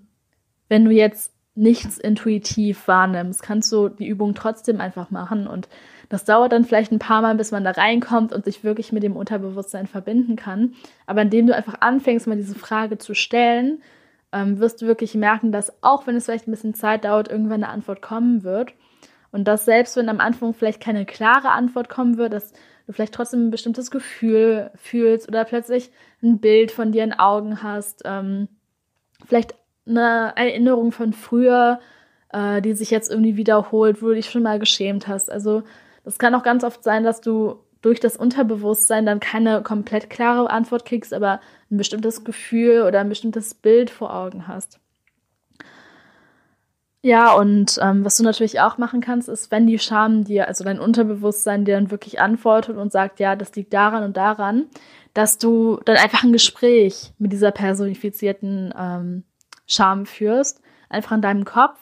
wenn 0.70 0.86
du 0.86 0.92
jetzt 0.92 1.34
nichts 1.54 1.98
intuitiv 1.98 2.88
wahrnimmst, 2.88 3.44
kannst 3.44 3.72
du 3.72 3.90
die 3.90 4.08
Übung 4.08 4.34
trotzdem 4.36 4.80
einfach 4.80 5.12
machen 5.12 5.48
und 5.48 5.68
das 6.12 6.26
dauert 6.26 6.52
dann 6.52 6.66
vielleicht 6.66 6.92
ein 6.92 7.00
paar 7.00 7.22
Mal, 7.22 7.36
bis 7.36 7.52
man 7.52 7.64
da 7.64 7.72
reinkommt 7.72 8.34
und 8.34 8.44
sich 8.44 8.66
wirklich 8.66 8.92
mit 8.92 9.02
dem 9.02 9.16
Unterbewusstsein 9.16 9.88
verbinden 9.88 10.36
kann. 10.36 10.74
Aber 11.06 11.22
indem 11.22 11.48
du 11.48 11.56
einfach 11.56 11.76
anfängst, 11.80 12.28
mal 12.28 12.36
diese 12.36 12.56
Frage 12.56 12.98
zu 12.98 13.14
stellen, 13.14 13.82
ähm, 14.34 14.60
wirst 14.60 14.82
du 14.82 14.88
wirklich 14.88 15.16
merken, 15.16 15.54
dass 15.54 15.72
auch 15.82 16.08
wenn 16.08 16.18
es 16.18 16.26
vielleicht 16.26 16.50
ein 16.50 16.52
bisschen 16.52 16.74
Zeit 16.74 17.06
dauert, 17.06 17.30
irgendwann 17.30 17.64
eine 17.64 17.70
Antwort 17.70 18.02
kommen 18.02 18.44
wird. 18.44 18.74
Und 19.32 19.48
dass 19.48 19.64
selbst 19.64 19.96
wenn 19.96 20.10
am 20.10 20.20
Anfang 20.20 20.54
vielleicht 20.54 20.82
keine 20.82 21.06
klare 21.06 21.52
Antwort 21.52 21.88
kommen 21.88 22.18
wird, 22.18 22.34
dass 22.34 22.52
du 22.88 22.94
vielleicht 22.94 23.14
trotzdem 23.14 23.48
ein 23.48 23.52
bestimmtes 23.52 23.90
Gefühl 23.90 24.72
fühlst 24.76 25.30
oder 25.30 25.46
plötzlich 25.46 25.92
ein 26.22 26.40
Bild 26.40 26.72
von 26.72 26.92
dir 26.92 27.06
in 27.06 27.14
Augen 27.14 27.64
hast, 27.64 28.02
ähm, 28.04 28.50
vielleicht 29.26 29.56
eine 29.88 30.34
Erinnerung 30.36 30.92
von 30.92 31.14
früher, 31.14 31.80
äh, 32.32 32.62
die 32.62 32.74
sich 32.74 32.92
jetzt 32.92 33.10
irgendwie 33.12 33.38
wiederholt, 33.38 34.02
wo 34.02 34.08
du 34.08 34.16
dich 34.16 34.30
schon 34.30 34.44
mal 34.44 34.60
geschämt 34.60 35.08
hast. 35.08 35.32
Also 35.32 35.64
das 36.04 36.20
kann 36.20 36.36
auch 36.36 36.44
ganz 36.44 36.64
oft 36.64 36.84
sein, 36.84 37.04
dass 37.04 37.22
du 37.22 37.60
durch 37.82 38.00
das 38.00 38.16
Unterbewusstsein 38.16 39.06
dann 39.06 39.20
keine 39.20 39.64
komplett 39.64 40.10
klare 40.10 40.50
Antwort 40.50 40.86
kriegst, 40.86 41.14
aber 41.14 41.42
ein 41.70 41.78
bestimmtes 41.78 42.24
Gefühl 42.24 42.84
oder 42.84 43.00
ein 43.00 43.10
bestimmtes 43.10 43.54
Bild 43.56 43.90
vor 43.90 44.14
Augen 44.14 44.48
hast. 44.48 44.80
Ja, 47.04 47.34
und 47.34 47.80
ähm, 47.82 48.06
was 48.06 48.18
du 48.18 48.24
natürlich 48.24 48.60
auch 48.60 48.78
machen 48.78 49.02
kannst, 49.02 49.28
ist, 49.28 49.50
wenn 49.50 49.66
die 49.66 49.80
Scham 49.80 50.24
dir, 50.24 50.48
also 50.48 50.64
dein 50.64 50.80
Unterbewusstsein 50.80 51.66
dir 51.66 51.74
dann 51.74 51.90
wirklich 51.90 52.22
antwortet 52.22 52.78
und 52.78 52.92
sagt, 52.92 53.20
ja, 53.20 53.36
das 53.36 53.56
liegt 53.56 53.74
daran 53.74 54.04
und 54.04 54.18
daran, 54.18 54.68
dass 55.16 55.40
du 55.40 55.80
dann 55.86 55.98
einfach 55.98 56.24
ein 56.24 56.32
Gespräch 56.32 57.14
mit 57.18 57.34
dieser 57.34 57.50
personifizierten 57.52 58.72
ähm, 58.78 59.24
Scham 59.72 60.06
führst, 60.06 60.62
einfach 60.90 61.14
in 61.14 61.22
deinem 61.22 61.46
Kopf 61.46 61.80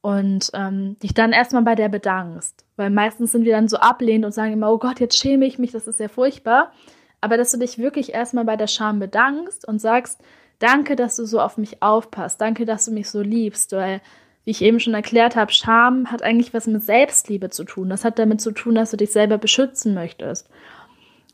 und 0.00 0.50
ähm, 0.54 0.96
dich 1.00 1.14
dann 1.14 1.32
erstmal 1.32 1.62
bei 1.62 1.74
der 1.74 1.88
bedankst. 1.88 2.64
Weil 2.76 2.90
meistens 2.90 3.32
sind 3.32 3.44
wir 3.44 3.52
dann 3.52 3.68
so 3.68 3.78
ablehnend 3.78 4.24
und 4.24 4.32
sagen 4.32 4.52
immer, 4.52 4.70
oh 4.70 4.78
Gott, 4.78 5.00
jetzt 5.00 5.18
schäme 5.18 5.46
ich 5.46 5.58
mich, 5.58 5.72
das 5.72 5.88
ist 5.88 5.98
ja 5.98 6.08
furchtbar. 6.08 6.72
Aber 7.20 7.36
dass 7.36 7.50
du 7.50 7.58
dich 7.58 7.78
wirklich 7.78 8.12
erstmal 8.12 8.44
bei 8.44 8.56
der 8.56 8.66
Scham 8.66 9.00
bedankst 9.00 9.66
und 9.66 9.80
sagst, 9.80 10.20
danke, 10.58 10.94
dass 10.94 11.16
du 11.16 11.24
so 11.24 11.40
auf 11.40 11.58
mich 11.58 11.82
aufpasst, 11.82 12.40
danke, 12.40 12.66
dass 12.66 12.84
du 12.84 12.92
mich 12.92 13.10
so 13.10 13.20
liebst, 13.20 13.72
weil, 13.72 14.00
wie 14.44 14.52
ich 14.52 14.62
eben 14.62 14.78
schon 14.78 14.94
erklärt 14.94 15.34
habe, 15.34 15.52
Scham 15.52 16.10
hat 16.10 16.22
eigentlich 16.22 16.54
was 16.54 16.66
mit 16.66 16.84
Selbstliebe 16.84 17.50
zu 17.50 17.64
tun. 17.64 17.88
Das 17.88 18.04
hat 18.04 18.18
damit 18.18 18.40
zu 18.40 18.52
tun, 18.52 18.76
dass 18.76 18.92
du 18.92 18.96
dich 18.96 19.10
selber 19.10 19.38
beschützen 19.38 19.92
möchtest. 19.94 20.48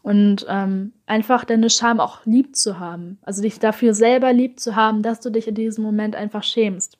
Und 0.02 0.44
ähm, 0.48 0.92
einfach 1.06 1.44
deine 1.44 1.70
Scham 1.70 2.00
auch 2.00 2.26
lieb 2.26 2.56
zu 2.56 2.80
haben. 2.80 3.18
Also 3.22 3.40
dich 3.42 3.60
dafür 3.60 3.94
selber 3.94 4.32
lieb 4.32 4.58
zu 4.58 4.74
haben, 4.74 5.02
dass 5.02 5.20
du 5.20 5.30
dich 5.30 5.46
in 5.46 5.54
diesem 5.54 5.84
Moment 5.84 6.16
einfach 6.16 6.42
schämst. 6.42 6.98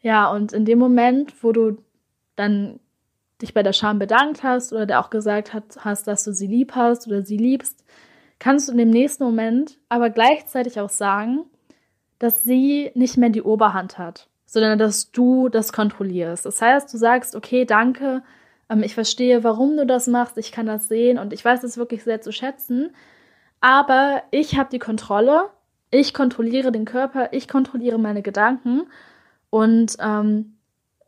Ja, 0.00 0.30
und 0.30 0.52
in 0.52 0.64
dem 0.64 0.78
Moment, 0.78 1.42
wo 1.42 1.52
du 1.52 1.78
dann 2.36 2.80
dich 3.42 3.54
bei 3.54 3.62
der 3.62 3.72
Scham 3.72 3.98
bedankt 3.98 4.42
hast 4.42 4.72
oder 4.72 4.86
der 4.86 5.00
auch 5.00 5.10
gesagt 5.10 5.52
hat, 5.52 5.78
hast, 5.84 6.06
dass 6.06 6.24
du 6.24 6.32
sie 6.32 6.46
lieb 6.46 6.74
hast 6.74 7.06
oder 7.06 7.22
sie 7.22 7.36
liebst, 7.36 7.84
kannst 8.38 8.68
du 8.68 8.72
in 8.72 8.78
dem 8.78 8.90
nächsten 8.90 9.24
Moment 9.24 9.78
aber 9.88 10.10
gleichzeitig 10.10 10.80
auch 10.80 10.90
sagen, 10.90 11.44
dass 12.18 12.42
sie 12.42 12.90
nicht 12.94 13.16
mehr 13.16 13.30
die 13.30 13.42
Oberhand 13.42 13.98
hat, 13.98 14.28
sondern 14.46 14.78
dass 14.78 15.10
du 15.10 15.48
das 15.48 15.72
kontrollierst. 15.72 16.46
Das 16.46 16.60
heißt, 16.62 16.92
du 16.92 16.98
sagst, 16.98 17.34
okay, 17.34 17.64
danke, 17.64 18.22
ähm, 18.68 18.82
ich 18.82 18.94
verstehe, 18.94 19.44
warum 19.44 19.76
du 19.76 19.86
das 19.86 20.06
machst, 20.06 20.38
ich 20.38 20.52
kann 20.52 20.66
das 20.66 20.88
sehen 20.88 21.18
und 21.18 21.32
ich 21.32 21.44
weiß 21.44 21.62
es 21.64 21.76
wirklich 21.76 22.04
sehr 22.04 22.20
zu 22.20 22.32
schätzen, 22.32 22.90
aber 23.60 24.22
ich 24.30 24.56
habe 24.58 24.70
die 24.70 24.78
Kontrolle, 24.78 25.50
ich 25.90 26.12
kontrolliere 26.12 26.72
den 26.72 26.84
Körper, 26.84 27.28
ich 27.32 27.48
kontrolliere 27.48 27.98
meine 27.98 28.22
Gedanken 28.22 28.82
und 29.50 29.96
ähm, 30.00 30.54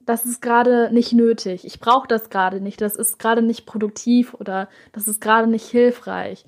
das 0.07 0.25
ist 0.25 0.41
gerade 0.41 0.91
nicht 0.93 1.13
nötig. 1.13 1.67
Ich 1.67 1.81
brauche 1.81 2.07
das 2.07 2.31
gerade 2.31 2.61
nicht. 2.61 2.81
Das 2.81 2.95
ist 2.95 3.19
gerade 3.19 3.43
nicht 3.43 3.67
produktiv 3.67 4.35
oder 4.35 4.69
das 4.93 5.09
ist 5.09 5.21
gerade 5.21 5.49
nicht 5.49 5.69
hilfreich. 5.69 6.47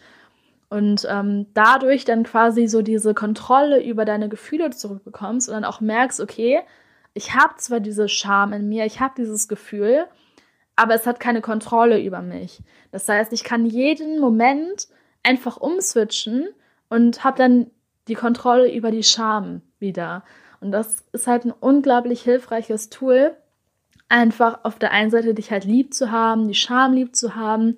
Und 0.71 1.07
ähm, 1.11 1.47
dadurch 1.55 2.05
dann 2.05 2.23
quasi 2.23 2.69
so 2.69 2.83
diese 2.83 3.15
Kontrolle 3.15 3.83
über 3.83 4.05
deine 4.05 4.29
Gefühle 4.29 4.71
zurückbekommst 4.71 5.49
und 5.49 5.55
dann 5.55 5.65
auch 5.65 5.81
merkst, 5.81 6.21
okay, 6.21 6.61
ich 7.15 7.35
habe 7.35 7.57
zwar 7.57 7.81
diese 7.81 8.09
Scham 8.09 8.53
in 8.53 8.69
mir, 8.69 8.85
ich 8.85 9.01
habe 9.01 9.15
dieses 9.17 9.49
Gefühl, 9.49 10.07
aber 10.79 10.95
es 10.95 11.09
hat 11.09 11.19
keine 11.19 11.41
Kontrolle 11.41 12.01
über 12.01 12.23
mich. 12.23 12.61
Das 12.93 13.09
heißt, 13.09 13.33
ich 13.33 13.43
kann 13.43 13.67
jeden 13.67 14.21
Moment 14.21 14.87
einfach 15.25 15.57
umswitchen 15.57 16.47
und 16.89 17.25
habe 17.25 17.37
dann 17.37 17.71
die 18.07 18.15
Kontrolle 18.15 18.73
über 18.73 18.93
die 18.93 19.03
Scham 19.03 19.63
wieder. 19.81 20.23
Und 20.61 20.71
das 20.71 21.05
ist 21.11 21.27
halt 21.27 21.45
ein 21.45 21.51
unglaublich 21.51 22.23
hilfreiches 22.23 22.91
Tool, 22.91 23.37
einfach 24.09 24.61
auf 24.63 24.79
der 24.79 24.93
einen 24.93 25.11
Seite 25.11 25.35
dich 25.35 25.51
halt 25.51 25.65
lieb 25.65 25.93
zu 25.95 26.13
haben, 26.13 26.47
die 26.47 26.55
Scham 26.55 26.93
lieb 26.93 27.17
zu 27.17 27.35
haben, 27.35 27.77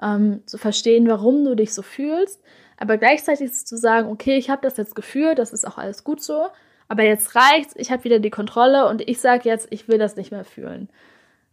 ähm, 0.00 0.42
zu 0.46 0.56
verstehen, 0.56 1.08
warum 1.08 1.44
du 1.44 1.56
dich 1.56 1.74
so 1.74 1.82
fühlst, 1.82 2.40
aber 2.76 2.96
gleichzeitig 2.96 3.52
zu 3.52 3.76
sagen, 3.76 4.08
okay, 4.08 4.36
ich 4.36 4.50
habe 4.50 4.62
das 4.62 4.76
jetzt 4.76 4.94
gefühlt, 4.94 5.40
das 5.40 5.52
ist 5.52 5.66
auch 5.66 5.78
alles 5.78 6.04
gut 6.04 6.22
so, 6.22 6.46
aber 6.86 7.02
jetzt 7.02 7.34
reicht's, 7.34 7.74
ich 7.76 7.90
habe 7.90 8.04
wieder 8.04 8.20
die 8.20 8.30
Kontrolle 8.30 8.88
und 8.88 9.02
ich 9.08 9.20
sage 9.20 9.48
jetzt, 9.48 9.66
ich 9.70 9.88
will 9.88 9.98
das 9.98 10.14
nicht 10.14 10.30
mehr 10.30 10.44
fühlen. 10.44 10.88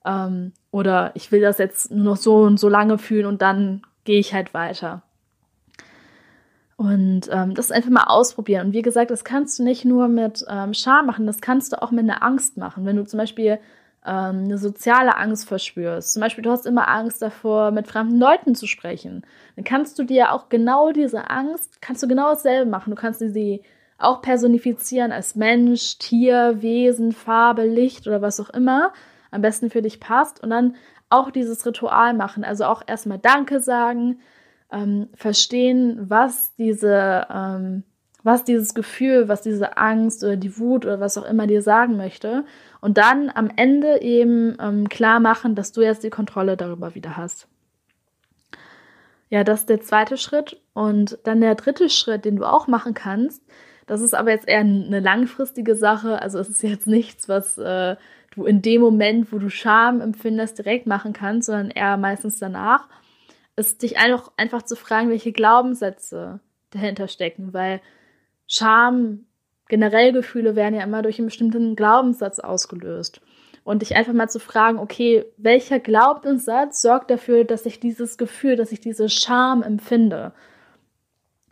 Ähm, 0.06 0.54
oder 0.74 1.12
ich 1.14 1.32
will 1.32 1.40
das 1.40 1.60
jetzt 1.60 1.92
nur 1.92 2.04
noch 2.04 2.18
so 2.18 2.38
und 2.38 2.60
so 2.60 2.68
lange 2.68 2.98
fühlen 2.98 3.28
und 3.28 3.44
dann 3.44 3.84
gehe 4.06 4.20
ich 4.20 4.34
halt 4.34 4.56
weiter. 4.56 5.04
Und 6.78 7.30
ähm, 7.32 7.54
das 7.54 7.70
einfach 7.70 7.92
mal 7.92 8.06
ausprobieren. 8.06 8.68
Und 8.68 8.74
wie 8.74 8.82
gesagt, 8.82 9.12
das 9.12 9.24
kannst 9.24 9.60
du 9.60 9.64
nicht 9.64 9.86
nur 9.86 10.08
mit 10.08 10.44
ähm, 10.50 10.74
Scham 10.74 11.06
machen, 11.06 11.28
das 11.28 11.42
kannst 11.42 11.72
du 11.72 11.82
auch 11.82 11.92
mit 11.92 12.10
einer 12.10 12.24
Angst 12.24 12.58
machen. 12.58 12.88
Wenn 12.88 12.96
du 12.96 13.06
zum 13.06 13.20
Beispiel 13.20 13.60
ähm, 14.04 14.46
eine 14.46 14.58
soziale 14.58 15.16
Angst 15.16 15.48
verspürst, 15.48 16.12
zum 16.12 16.22
Beispiel 16.22 16.44
du 16.44 16.50
hast 16.50 16.66
immer 16.66 16.88
Angst 16.88 17.22
davor, 17.22 17.70
mit 17.70 17.88
fremden 17.88 18.18
Leuten 18.18 18.56
zu 18.56 18.66
sprechen, 18.66 19.24
dann 19.56 19.64
kannst 19.64 20.00
du 20.00 20.04
dir 20.04 20.32
auch 20.32 20.50
genau 20.50 20.92
diese 20.92 21.30
Angst, 21.30 21.84
kannst 21.84 22.02
du 22.02 22.08
genau 22.08 22.30
dasselbe 22.30 22.68
machen. 22.68 22.90
Du 22.90 23.00
kannst 23.00 23.20
sie 23.20 23.62
auch 24.00 24.24
personifizieren 24.24 25.12
als 25.12 25.36
Mensch, 25.36 26.00
Tier, 26.00 26.64
Wesen, 26.64 27.12
Farbe, 27.12 27.64
Licht 27.64 28.08
oder 28.08 28.24
was 28.24 28.40
auch 28.40 28.50
immer 28.50 28.92
am 29.34 29.42
besten 29.42 29.70
für 29.70 29.82
dich 29.82 30.00
passt. 30.00 30.42
Und 30.42 30.50
dann 30.50 30.76
auch 31.10 31.32
dieses 31.32 31.66
Ritual 31.66 32.14
machen. 32.14 32.44
Also 32.44 32.66
auch 32.66 32.82
erstmal 32.86 33.20
Danke 33.20 33.60
sagen, 33.60 34.20
ähm, 34.72 35.10
verstehen, 35.14 36.10
was 36.10 36.56
diese, 36.56 37.28
ähm, 37.32 37.84
was 38.24 38.44
dieses 38.44 38.74
Gefühl, 38.74 39.28
was 39.28 39.42
diese 39.42 39.78
Angst 39.78 40.24
oder 40.24 40.38
die 40.38 40.58
Wut 40.58 40.86
oder 40.86 41.00
was 41.00 41.18
auch 41.18 41.26
immer 41.26 41.46
dir 41.46 41.62
sagen 41.62 41.98
möchte. 41.98 42.46
Und 42.82 42.98
dann 42.98 43.30
am 43.34 43.50
Ende 43.56 44.02
eben 44.02 44.58
ähm, 44.60 44.90
klar 44.90 45.20
machen, 45.20 45.56
dass 45.56 45.72
du 45.72 45.82
jetzt 45.82 46.04
die 46.04 46.10
Kontrolle 46.10 46.58
darüber 46.58 46.96
wieder 46.96 47.16
hast. 47.16 47.48
Ja, 49.30 49.44
das 49.44 49.62
ist 49.62 49.70
der 49.70 49.82
zweite 49.82 50.18
Schritt. 50.18 50.62
Und 50.74 51.20
dann 51.24 51.42
der 51.42 51.56
dritte 51.56 51.90
Schritt, 51.90 52.26
den 52.26 52.38
du 52.38 52.46
auch 52.46 52.68
machen 52.68 52.94
kannst, 52.94 53.44
das 53.86 54.02
ist 54.02 54.14
aber 54.14 54.32
jetzt 54.32 54.48
eher 54.48 54.62
eine 54.62 55.00
langfristige 55.00 55.76
Sache. 55.76 56.22
Also 56.22 56.40
es 56.40 56.50
ist 56.50 56.64
jetzt 56.64 56.88
nichts, 56.88 57.28
was 57.28 57.58
äh, 57.58 57.96
du 58.34 58.46
in 58.46 58.62
dem 58.62 58.82
Moment, 58.82 59.32
wo 59.32 59.38
du 59.38 59.50
Scham 59.50 60.02
empfindest, 60.02 60.58
direkt 60.58 60.88
machen 60.88 61.14
kannst, 61.14 61.48
sondern 61.48 61.72
eher 61.72 61.98
meistens 61.98 62.40
danach 62.40 62.88
ist 63.56 63.84
dich 63.84 63.98
einfach, 63.98 64.32
einfach 64.38 64.64
zu 64.64 64.76
fragen, 64.76 65.10
welche 65.10 65.32
Glaubenssätze 65.32 66.40
dahinter 66.72 67.08
stecken, 67.08 67.54
weil 67.54 67.82
Scham, 68.48 69.26
generell 69.68 70.12
Gefühle 70.12 70.56
werden 70.56 70.76
ja 70.76 70.84
immer 70.84 71.02
durch 71.02 71.20
einen 71.20 71.28
bestimmten 71.28 71.76
Glaubenssatz 71.76 72.40
ausgelöst. 72.40 73.22
Und 73.64 73.82
dich 73.82 73.96
einfach 73.96 74.12
mal 74.12 74.28
zu 74.28 74.40
fragen, 74.40 74.78
okay, 74.78 75.24
welcher 75.38 75.80
Glaubenssatz 75.80 76.82
sorgt 76.82 77.10
dafür, 77.10 77.46
dass 77.46 77.66
ich 77.66 77.80
dieses 77.80 78.18
Gefühl, 78.18 78.58
dass 78.58 78.74
ich 78.74 78.82
diese 78.82 79.08
Scham 79.08 79.64
empfinde? 79.64 80.34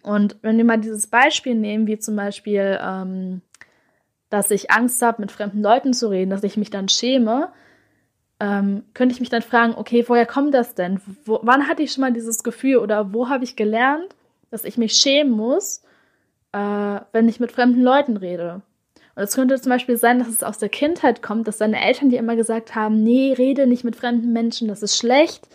Und 0.04 0.36
wenn 0.42 0.58
wir 0.58 0.66
mal 0.66 0.80
dieses 0.80 1.08
Beispiel 1.08 1.56
nehmen, 1.56 1.88
wie 1.88 2.00
zum 2.00 2.18
Beispiel, 2.18 2.78
ähm, 2.82 3.42
dass 4.32 4.50
ich 4.50 4.72
Angst 4.72 5.02
habe, 5.04 5.22
mit 5.22 5.32
fremden 5.32 5.62
Leuten 5.62 5.94
zu 5.94 6.10
reden, 6.10 6.32
dass 6.32 6.44
ich 6.44 6.58
mich 6.58 6.72
dann 6.72 6.90
schäme, 6.90 7.50
ähm, 8.40 8.86
könnte 8.96 9.14
ich 9.14 9.20
mich 9.20 9.30
dann 9.30 9.44
fragen, 9.44 9.76
okay, 9.76 10.06
woher 10.08 10.26
kommt 10.26 10.54
das 10.56 10.74
denn? 10.74 11.00
Wo, 11.26 11.40
wann 11.44 11.68
hatte 11.68 11.84
ich 11.84 11.92
schon 11.92 12.02
mal 12.02 12.14
dieses 12.14 12.42
Gefühl 12.42 12.78
oder 12.78 13.14
wo 13.14 13.30
habe 13.30 13.44
ich 13.44 13.56
gelernt, 13.56 14.16
dass 14.50 14.64
ich 14.64 14.78
mich 14.78 14.94
schämen 14.94 15.32
muss, 15.32 15.84
äh, 16.54 17.02
wenn 17.12 17.30
ich 17.30 17.40
mit 17.40 17.52
fremden 17.52 17.84
Leuten 17.84 18.18
rede? 18.18 18.62
Und 19.16 19.24
es 19.24 19.36
könnte 19.36 19.60
zum 19.60 19.70
Beispiel 19.70 19.98
sein, 19.98 20.20
dass 20.20 20.30
es 20.30 20.44
aus 20.44 20.58
der 20.58 20.70
Kindheit 20.70 21.22
kommt, 21.22 21.48
dass 21.48 21.58
deine 21.58 21.84
Eltern 21.84 22.10
dir 22.10 22.20
immer 22.20 22.38
gesagt 22.38 22.74
haben, 22.74 23.04
nee, 23.04 23.34
rede 23.34 23.68
nicht 23.68 23.84
mit 23.84 23.98
fremden 23.98 24.32
Menschen, 24.32 24.70
das 24.70 24.82
ist 24.82 24.98
schlecht, 24.98 25.48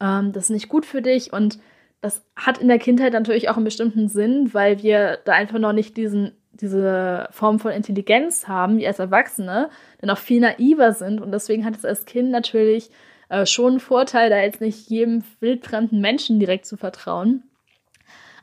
ähm, 0.00 0.32
das 0.32 0.44
ist 0.44 0.50
nicht 0.50 0.68
gut 0.68 0.86
für 0.86 1.02
dich. 1.02 1.32
Und 1.32 1.58
das 2.00 2.22
hat 2.36 2.58
in 2.58 2.68
der 2.68 2.78
Kindheit 2.78 3.12
natürlich 3.12 3.48
auch 3.48 3.56
einen 3.56 3.64
bestimmten 3.64 4.08
Sinn, 4.08 4.54
weil 4.54 4.82
wir 4.82 5.18
da 5.24 5.32
einfach 5.32 5.58
noch 5.58 5.72
nicht 5.72 5.96
diesen, 5.96 6.32
diese 6.62 7.28
Form 7.32 7.58
von 7.58 7.72
Intelligenz 7.72 8.48
haben, 8.48 8.78
wie 8.78 8.86
als 8.86 8.98
Erwachsene, 8.98 9.68
dann 10.00 10.10
auch 10.10 10.18
viel 10.18 10.40
naiver 10.40 10.92
sind. 10.92 11.20
Und 11.20 11.32
deswegen 11.32 11.64
hat 11.64 11.76
es 11.76 11.84
als 11.84 12.06
Kind 12.06 12.30
natürlich 12.30 12.90
äh, 13.28 13.44
schon 13.44 13.72
einen 13.72 13.80
Vorteil, 13.80 14.30
da 14.30 14.38
jetzt 14.38 14.60
nicht 14.60 14.88
jedem 14.88 15.24
wildfremden 15.40 16.00
Menschen 16.00 16.38
direkt 16.38 16.66
zu 16.66 16.76
vertrauen. 16.76 17.42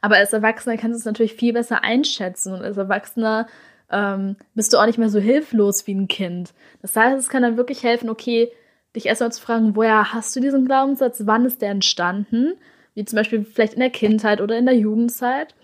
Aber 0.02 0.16
als 0.16 0.34
Erwachsener 0.34 0.78
kannst 0.78 0.96
du 0.96 1.00
es 1.00 1.06
natürlich 1.06 1.34
viel 1.34 1.54
besser 1.54 1.84
einschätzen. 1.84 2.54
Und 2.54 2.62
als 2.62 2.78
Erwachsener 2.78 3.48
ähm, 3.92 4.36
bist 4.56 4.74
du 4.74 4.78
auch 4.78 4.86
nicht 4.86 4.98
mehr 4.98 5.10
so 5.10 5.20
hilflos 5.20 5.88
wie 5.88 5.96
ein 5.96 6.08
Kind. 6.08 6.54
Das 6.82 6.96
heißt, 6.96 7.18
es 7.18 7.30
kann 7.30 7.42
dann 7.42 7.58
wirklich 7.58 7.84
helfen, 7.84 8.10
okay, 8.10 8.52
dich 8.96 9.06
erstmal 9.06 9.32
zu 9.32 9.42
fragen, 9.42 9.76
woher 9.76 10.14
hast 10.14 10.36
du 10.36 10.40
diesen 10.40 10.66
Glaubenssatz, 10.66 11.24
wann 11.26 11.46
ist 11.46 11.62
der 11.62 11.72
entstanden, 11.72 12.54
wie 12.96 13.06
zum 13.06 13.18
Beispiel 13.18 13.46
vielleicht 13.46 13.74
in 13.74 13.80
der 13.80 13.92
Kindheit 13.92 14.42
oder 14.42 14.58
in 14.58 14.66
der 14.66 14.76
Jugendzeit. 14.76 15.56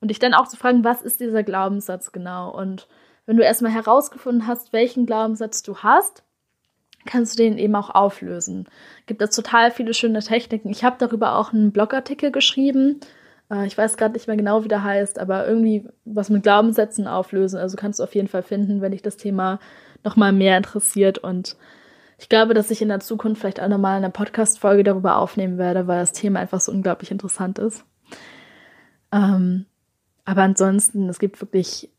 Und 0.00 0.08
dich 0.08 0.18
dann 0.18 0.34
auch 0.34 0.48
zu 0.48 0.56
fragen, 0.56 0.84
was 0.84 1.02
ist 1.02 1.20
dieser 1.20 1.42
Glaubenssatz 1.42 2.12
genau? 2.12 2.50
Und 2.50 2.88
wenn 3.26 3.36
du 3.36 3.42
erstmal 3.42 3.72
herausgefunden 3.72 4.46
hast, 4.46 4.72
welchen 4.72 5.06
Glaubenssatz 5.06 5.62
du 5.62 5.78
hast, 5.78 6.24
kannst 7.06 7.38
du 7.38 7.42
den 7.42 7.58
eben 7.58 7.74
auch 7.74 7.90
auflösen. 7.90 8.66
Gibt 9.06 9.22
es 9.22 9.34
total 9.34 9.70
viele 9.70 9.94
schöne 9.94 10.20
Techniken. 10.20 10.70
Ich 10.70 10.84
habe 10.84 10.96
darüber 10.98 11.36
auch 11.36 11.52
einen 11.52 11.72
Blogartikel 11.72 12.30
geschrieben. 12.30 13.00
Äh, 13.50 13.66
ich 13.66 13.76
weiß 13.76 13.96
gerade 13.96 14.14
nicht 14.14 14.26
mehr 14.26 14.36
genau, 14.36 14.64
wie 14.64 14.68
der 14.68 14.84
heißt, 14.84 15.18
aber 15.18 15.46
irgendwie 15.46 15.88
was 16.04 16.30
mit 16.30 16.42
Glaubenssätzen 16.42 17.06
auflösen. 17.06 17.58
Also 17.58 17.76
kannst 17.76 18.00
du 18.00 18.04
auf 18.04 18.14
jeden 18.14 18.28
Fall 18.28 18.42
finden, 18.42 18.80
wenn 18.80 18.92
dich 18.92 19.02
das 19.02 19.16
Thema 19.16 19.60
nochmal 20.04 20.32
mehr 20.32 20.56
interessiert. 20.56 21.18
Und 21.18 21.56
ich 22.18 22.28
glaube, 22.28 22.54
dass 22.54 22.70
ich 22.70 22.82
in 22.82 22.88
der 22.88 23.00
Zukunft 23.00 23.40
vielleicht 23.40 23.60
auch 23.60 23.68
nochmal 23.68 23.96
eine 23.96 24.10
Podcast-Folge 24.10 24.84
darüber 24.84 25.16
aufnehmen 25.16 25.58
werde, 25.58 25.86
weil 25.86 26.00
das 26.00 26.12
Thema 26.12 26.40
einfach 26.40 26.60
so 26.60 26.72
unglaublich 26.72 27.10
interessant 27.10 27.58
ist. 27.58 27.84
Ähm, 29.12 29.66
aber 30.24 30.42
ansonsten, 30.42 31.08
es 31.08 31.18
gibt 31.18 31.40
wirklich 31.40 31.90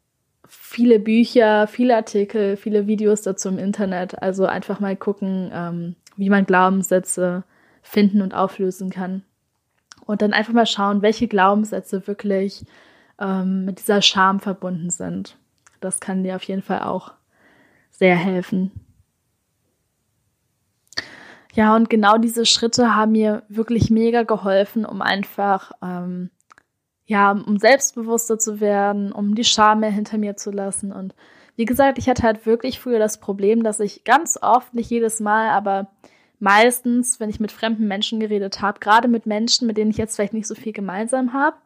viele 0.47 0.99
Bücher, 0.99 1.67
viele 1.67 1.95
Artikel, 1.95 2.57
viele 2.57 2.87
Videos 2.87 3.21
dazu 3.21 3.49
im 3.49 3.57
Internet. 3.57 4.21
Also 4.21 4.45
einfach 4.45 4.79
mal 4.79 4.95
gucken, 4.95 5.49
ähm, 5.53 5.95
wie 6.17 6.29
man 6.29 6.45
Glaubenssätze 6.45 7.43
finden 7.81 8.21
und 8.21 8.33
auflösen 8.33 8.89
kann. 8.89 9.23
Und 10.05 10.21
dann 10.21 10.33
einfach 10.33 10.53
mal 10.53 10.65
schauen, 10.65 11.01
welche 11.01 11.27
Glaubenssätze 11.27 12.05
wirklich 12.05 12.65
ähm, 13.19 13.65
mit 13.65 13.79
dieser 13.79 14.01
Scham 14.01 14.39
verbunden 14.39 14.89
sind. 14.89 15.37
Das 15.79 15.99
kann 15.99 16.23
dir 16.23 16.35
auf 16.35 16.43
jeden 16.43 16.63
Fall 16.63 16.81
auch 16.81 17.13
sehr 17.91 18.15
helfen. 18.15 18.71
Ja, 21.53 21.75
und 21.75 21.89
genau 21.89 22.17
diese 22.17 22.45
Schritte 22.45 22.95
haben 22.95 23.11
mir 23.11 23.43
wirklich 23.49 23.89
mega 23.89 24.23
geholfen, 24.23 24.85
um 24.85 25.01
einfach, 25.01 25.71
ähm, 25.81 26.29
ja, 27.11 27.31
um 27.31 27.57
selbstbewusster 27.57 28.39
zu 28.39 28.61
werden, 28.61 29.11
um 29.11 29.35
die 29.35 29.43
Scham 29.43 29.81
mehr 29.81 29.91
hinter 29.91 30.17
mir 30.17 30.37
zu 30.37 30.49
lassen. 30.49 30.93
Und 30.93 31.13
wie 31.57 31.65
gesagt, 31.65 31.97
ich 31.97 32.07
hatte 32.07 32.23
halt 32.23 32.45
wirklich 32.45 32.79
früher 32.79 32.99
das 32.99 33.19
Problem, 33.19 33.63
dass 33.63 33.81
ich 33.81 34.05
ganz 34.05 34.39
oft, 34.41 34.73
nicht 34.73 34.89
jedes 34.89 35.19
Mal, 35.19 35.49
aber 35.49 35.87
meistens, 36.39 37.19
wenn 37.19 37.29
ich 37.29 37.41
mit 37.41 37.51
fremden 37.51 37.85
Menschen 37.85 38.21
geredet 38.21 38.61
habe, 38.61 38.79
gerade 38.79 39.09
mit 39.09 39.25
Menschen, 39.25 39.67
mit 39.67 39.75
denen 39.75 39.91
ich 39.91 39.97
jetzt 39.97 40.15
vielleicht 40.15 40.31
nicht 40.31 40.47
so 40.47 40.55
viel 40.55 40.71
gemeinsam 40.71 41.33
habe, 41.33 41.57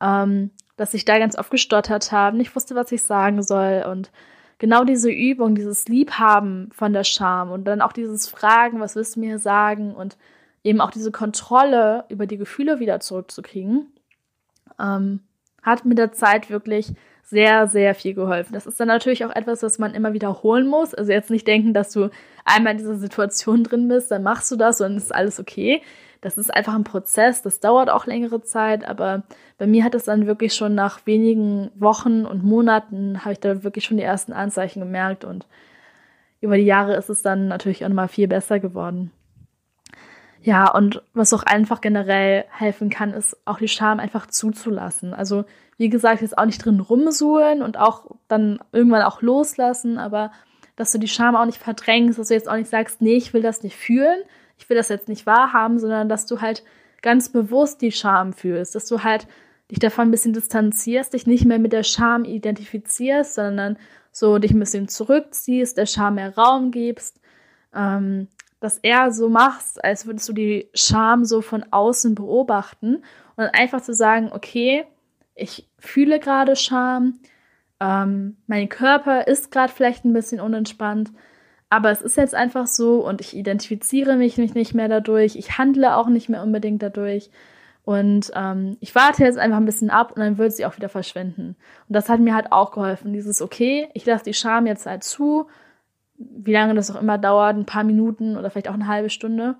ähm, 0.00 0.52
dass 0.76 0.94
ich 0.94 1.04
da 1.04 1.18
ganz 1.18 1.36
oft 1.36 1.50
gestottert 1.50 2.12
habe, 2.12 2.36
nicht 2.36 2.54
wusste, 2.54 2.76
was 2.76 2.92
ich 2.92 3.02
sagen 3.02 3.42
soll. 3.42 3.84
Und 3.84 4.12
genau 4.58 4.84
diese 4.84 5.10
Übung, 5.10 5.56
dieses 5.56 5.88
Liebhaben 5.88 6.70
von 6.72 6.92
der 6.92 7.02
Scham 7.02 7.50
und 7.50 7.64
dann 7.64 7.82
auch 7.82 7.92
dieses 7.92 8.28
Fragen, 8.28 8.78
was 8.78 8.94
willst 8.94 9.16
du 9.16 9.20
mir 9.20 9.40
sagen? 9.40 9.96
Und 9.96 10.16
eben 10.62 10.80
auch 10.80 10.92
diese 10.92 11.10
Kontrolle 11.10 12.04
über 12.10 12.26
die 12.28 12.38
Gefühle 12.38 12.78
wieder 12.78 13.00
zurückzukriegen, 13.00 13.88
ähm, 14.80 15.20
hat 15.62 15.84
mit 15.84 15.98
der 15.98 16.12
Zeit 16.12 16.50
wirklich 16.50 16.92
sehr, 17.22 17.68
sehr 17.68 17.94
viel 17.94 18.14
geholfen. 18.14 18.54
Das 18.54 18.66
ist 18.66 18.80
dann 18.80 18.88
natürlich 18.88 19.24
auch 19.24 19.34
etwas, 19.34 19.62
was 19.62 19.78
man 19.78 19.94
immer 19.94 20.14
wiederholen 20.14 20.66
muss. 20.66 20.94
Also 20.94 21.12
jetzt 21.12 21.30
nicht 21.30 21.46
denken, 21.46 21.74
dass 21.74 21.90
du 21.92 22.08
einmal 22.44 22.72
in 22.72 22.78
dieser 22.78 22.96
Situation 22.96 23.64
drin 23.64 23.88
bist, 23.88 24.10
dann 24.10 24.22
machst 24.22 24.50
du 24.50 24.56
das 24.56 24.80
und 24.80 24.96
ist 24.96 25.14
alles 25.14 25.38
okay. 25.38 25.82
Das 26.20 26.38
ist 26.38 26.52
einfach 26.52 26.74
ein 26.74 26.84
Prozess, 26.84 27.42
das 27.42 27.60
dauert 27.60 27.90
auch 27.90 28.06
längere 28.06 28.42
Zeit, 28.42 28.84
aber 28.84 29.22
bei 29.56 29.68
mir 29.68 29.84
hat 29.84 29.94
es 29.94 30.04
dann 30.04 30.26
wirklich 30.26 30.52
schon 30.52 30.74
nach 30.74 31.06
wenigen 31.06 31.70
Wochen 31.76 32.24
und 32.24 32.42
Monaten, 32.42 33.24
habe 33.24 33.34
ich 33.34 33.40
da 33.40 33.62
wirklich 33.62 33.84
schon 33.84 33.98
die 33.98 34.02
ersten 34.02 34.32
Anzeichen 34.32 34.80
gemerkt 34.80 35.24
und 35.24 35.46
über 36.40 36.56
die 36.56 36.64
Jahre 36.64 36.96
ist 36.96 37.08
es 37.08 37.22
dann 37.22 37.46
natürlich 37.46 37.84
auch 37.84 37.88
nochmal 37.88 38.08
viel 38.08 38.26
besser 38.26 38.58
geworden. 38.58 39.12
Ja, 40.48 40.70
und 40.70 41.02
was 41.12 41.34
auch 41.34 41.42
einfach 41.42 41.82
generell 41.82 42.46
helfen 42.48 42.88
kann, 42.88 43.12
ist 43.12 43.36
auch 43.44 43.58
die 43.58 43.68
Scham 43.68 44.00
einfach 44.00 44.24
zuzulassen. 44.28 45.12
Also, 45.12 45.44
wie 45.76 45.90
gesagt, 45.90 46.22
jetzt 46.22 46.38
auch 46.38 46.46
nicht 46.46 46.64
drin 46.64 46.80
rumsuhlen 46.80 47.60
und 47.60 47.76
auch 47.76 48.06
dann 48.28 48.58
irgendwann 48.72 49.02
auch 49.02 49.20
loslassen, 49.20 49.98
aber 49.98 50.32
dass 50.74 50.90
du 50.90 50.96
die 50.96 51.06
Scham 51.06 51.36
auch 51.36 51.44
nicht 51.44 51.58
verdrängst, 51.58 52.18
dass 52.18 52.28
du 52.28 52.34
jetzt 52.34 52.48
auch 52.48 52.56
nicht 52.56 52.70
sagst, 52.70 53.02
nee, 53.02 53.16
ich 53.18 53.34
will 53.34 53.42
das 53.42 53.62
nicht 53.62 53.76
fühlen, 53.76 54.22
ich 54.56 54.66
will 54.70 54.76
das 54.78 54.88
jetzt 54.88 55.06
nicht 55.06 55.26
wahrhaben, 55.26 55.78
sondern 55.78 56.08
dass 56.08 56.24
du 56.24 56.40
halt 56.40 56.64
ganz 57.02 57.28
bewusst 57.28 57.82
die 57.82 57.92
Scham 57.92 58.32
fühlst, 58.32 58.74
dass 58.74 58.86
du 58.86 59.04
halt 59.04 59.26
dich 59.70 59.80
davon 59.80 60.08
ein 60.08 60.10
bisschen 60.10 60.32
distanzierst, 60.32 61.12
dich 61.12 61.26
nicht 61.26 61.44
mehr 61.44 61.58
mit 61.58 61.74
der 61.74 61.82
Scham 61.82 62.24
identifizierst, 62.24 63.34
sondern 63.34 63.76
so 64.12 64.38
dich 64.38 64.52
ein 64.52 64.60
bisschen 64.60 64.88
zurückziehst, 64.88 65.76
der 65.76 65.84
Scham 65.84 66.14
mehr 66.14 66.34
Raum 66.34 66.70
gibst, 66.70 67.20
ähm, 67.74 68.28
das 68.60 68.78
eher 68.78 69.12
so 69.12 69.28
machst, 69.28 69.82
als 69.84 70.06
würdest 70.06 70.28
du 70.28 70.32
die 70.32 70.68
Scham 70.74 71.24
so 71.24 71.42
von 71.42 71.64
außen 71.70 72.14
beobachten 72.14 72.96
und 72.96 73.04
dann 73.36 73.50
einfach 73.50 73.80
zu 73.80 73.94
sagen, 73.94 74.30
okay, 74.32 74.84
ich 75.34 75.68
fühle 75.78 76.18
gerade 76.18 76.56
Scham, 76.56 77.20
ähm, 77.80 78.36
mein 78.46 78.68
Körper 78.68 79.28
ist 79.28 79.52
gerade 79.52 79.72
vielleicht 79.72 80.04
ein 80.04 80.12
bisschen 80.12 80.40
unentspannt, 80.40 81.12
aber 81.70 81.90
es 81.90 82.02
ist 82.02 82.16
jetzt 82.16 82.34
einfach 82.34 82.66
so 82.66 83.06
und 83.06 83.20
ich 83.20 83.36
identifiziere 83.36 84.16
mich 84.16 84.36
nicht 84.38 84.74
mehr 84.74 84.88
dadurch, 84.88 85.36
ich 85.36 85.58
handle 85.58 85.96
auch 85.96 86.08
nicht 86.08 86.28
mehr 86.28 86.42
unbedingt 86.42 86.82
dadurch 86.82 87.30
und 87.84 88.32
ähm, 88.34 88.76
ich 88.80 88.94
warte 88.94 89.24
jetzt 89.24 89.38
einfach 89.38 89.56
ein 89.56 89.64
bisschen 89.64 89.88
ab 89.88 90.12
und 90.12 90.20
dann 90.20 90.36
wird 90.36 90.52
sie 90.52 90.66
auch 90.66 90.76
wieder 90.76 90.90
verschwinden. 90.90 91.56
Und 91.88 91.94
das 91.94 92.10
hat 92.10 92.20
mir 92.20 92.34
halt 92.34 92.52
auch 92.52 92.72
geholfen, 92.72 93.14
dieses, 93.14 93.40
okay, 93.40 93.88
ich 93.94 94.04
lasse 94.04 94.24
die 94.24 94.34
Scham 94.34 94.66
jetzt 94.66 94.84
halt 94.84 95.04
zu 95.04 95.46
wie 96.18 96.52
lange 96.52 96.74
das 96.74 96.90
auch 96.90 97.00
immer 97.00 97.18
dauert, 97.18 97.56
ein 97.56 97.66
paar 97.66 97.84
Minuten 97.84 98.36
oder 98.36 98.50
vielleicht 98.50 98.68
auch 98.68 98.74
eine 98.74 98.88
halbe 98.88 99.10
Stunde. 99.10 99.56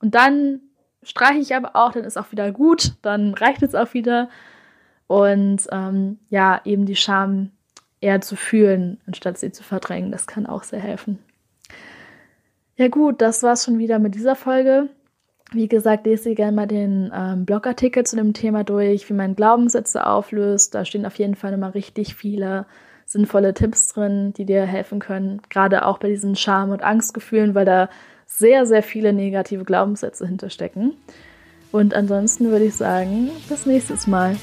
Und 0.00 0.14
dann 0.14 0.60
streiche 1.02 1.40
ich 1.40 1.54
aber 1.54 1.74
auch, 1.76 1.92
dann 1.92 2.04
ist 2.04 2.18
auch 2.18 2.30
wieder 2.30 2.52
gut, 2.52 2.94
dann 3.02 3.34
reicht 3.34 3.62
es 3.62 3.74
auch 3.74 3.94
wieder. 3.94 4.28
Und 5.06 5.66
ähm, 5.70 6.18
ja, 6.28 6.60
eben 6.64 6.86
die 6.86 6.96
Scham 6.96 7.50
eher 8.00 8.20
zu 8.20 8.36
fühlen, 8.36 9.00
anstatt 9.06 9.38
sie 9.38 9.52
zu 9.52 9.62
verdrängen, 9.62 10.12
das 10.12 10.26
kann 10.26 10.46
auch 10.46 10.62
sehr 10.62 10.80
helfen. 10.80 11.18
Ja 12.76 12.88
gut, 12.88 13.22
das 13.22 13.42
war's 13.42 13.64
schon 13.64 13.78
wieder 13.78 13.98
mit 13.98 14.14
dieser 14.14 14.34
Folge. 14.34 14.88
Wie 15.52 15.68
gesagt, 15.68 16.06
lese 16.06 16.30
dir 16.30 16.34
gerne 16.34 16.56
mal 16.56 16.66
den 16.66 17.12
ähm, 17.14 17.44
Blogartikel 17.44 18.04
zu 18.04 18.16
dem 18.16 18.32
Thema 18.32 18.64
durch, 18.64 19.08
wie 19.08 19.14
man 19.14 19.36
Glaubenssätze 19.36 20.06
auflöst. 20.06 20.74
Da 20.74 20.84
stehen 20.84 21.06
auf 21.06 21.18
jeden 21.18 21.36
Fall 21.36 21.52
nochmal 21.52 21.70
richtig 21.70 22.14
viele 22.14 22.66
sinnvolle 23.14 23.54
Tipps 23.54 23.88
drin, 23.88 24.32
die 24.34 24.44
dir 24.44 24.66
helfen 24.66 24.98
können, 24.98 25.40
gerade 25.48 25.86
auch 25.86 25.98
bei 25.98 26.08
diesen 26.08 26.36
Scham- 26.36 26.70
und 26.70 26.82
Angstgefühlen, 26.82 27.54
weil 27.54 27.64
da 27.64 27.88
sehr, 28.26 28.66
sehr 28.66 28.82
viele 28.82 29.12
negative 29.12 29.64
Glaubenssätze 29.64 30.26
hinterstecken. 30.26 30.94
Und 31.70 31.94
ansonsten 31.94 32.50
würde 32.50 32.66
ich 32.66 32.74
sagen, 32.74 33.30
bis 33.48 33.66
nächstes 33.66 34.06
Mal. 34.06 34.36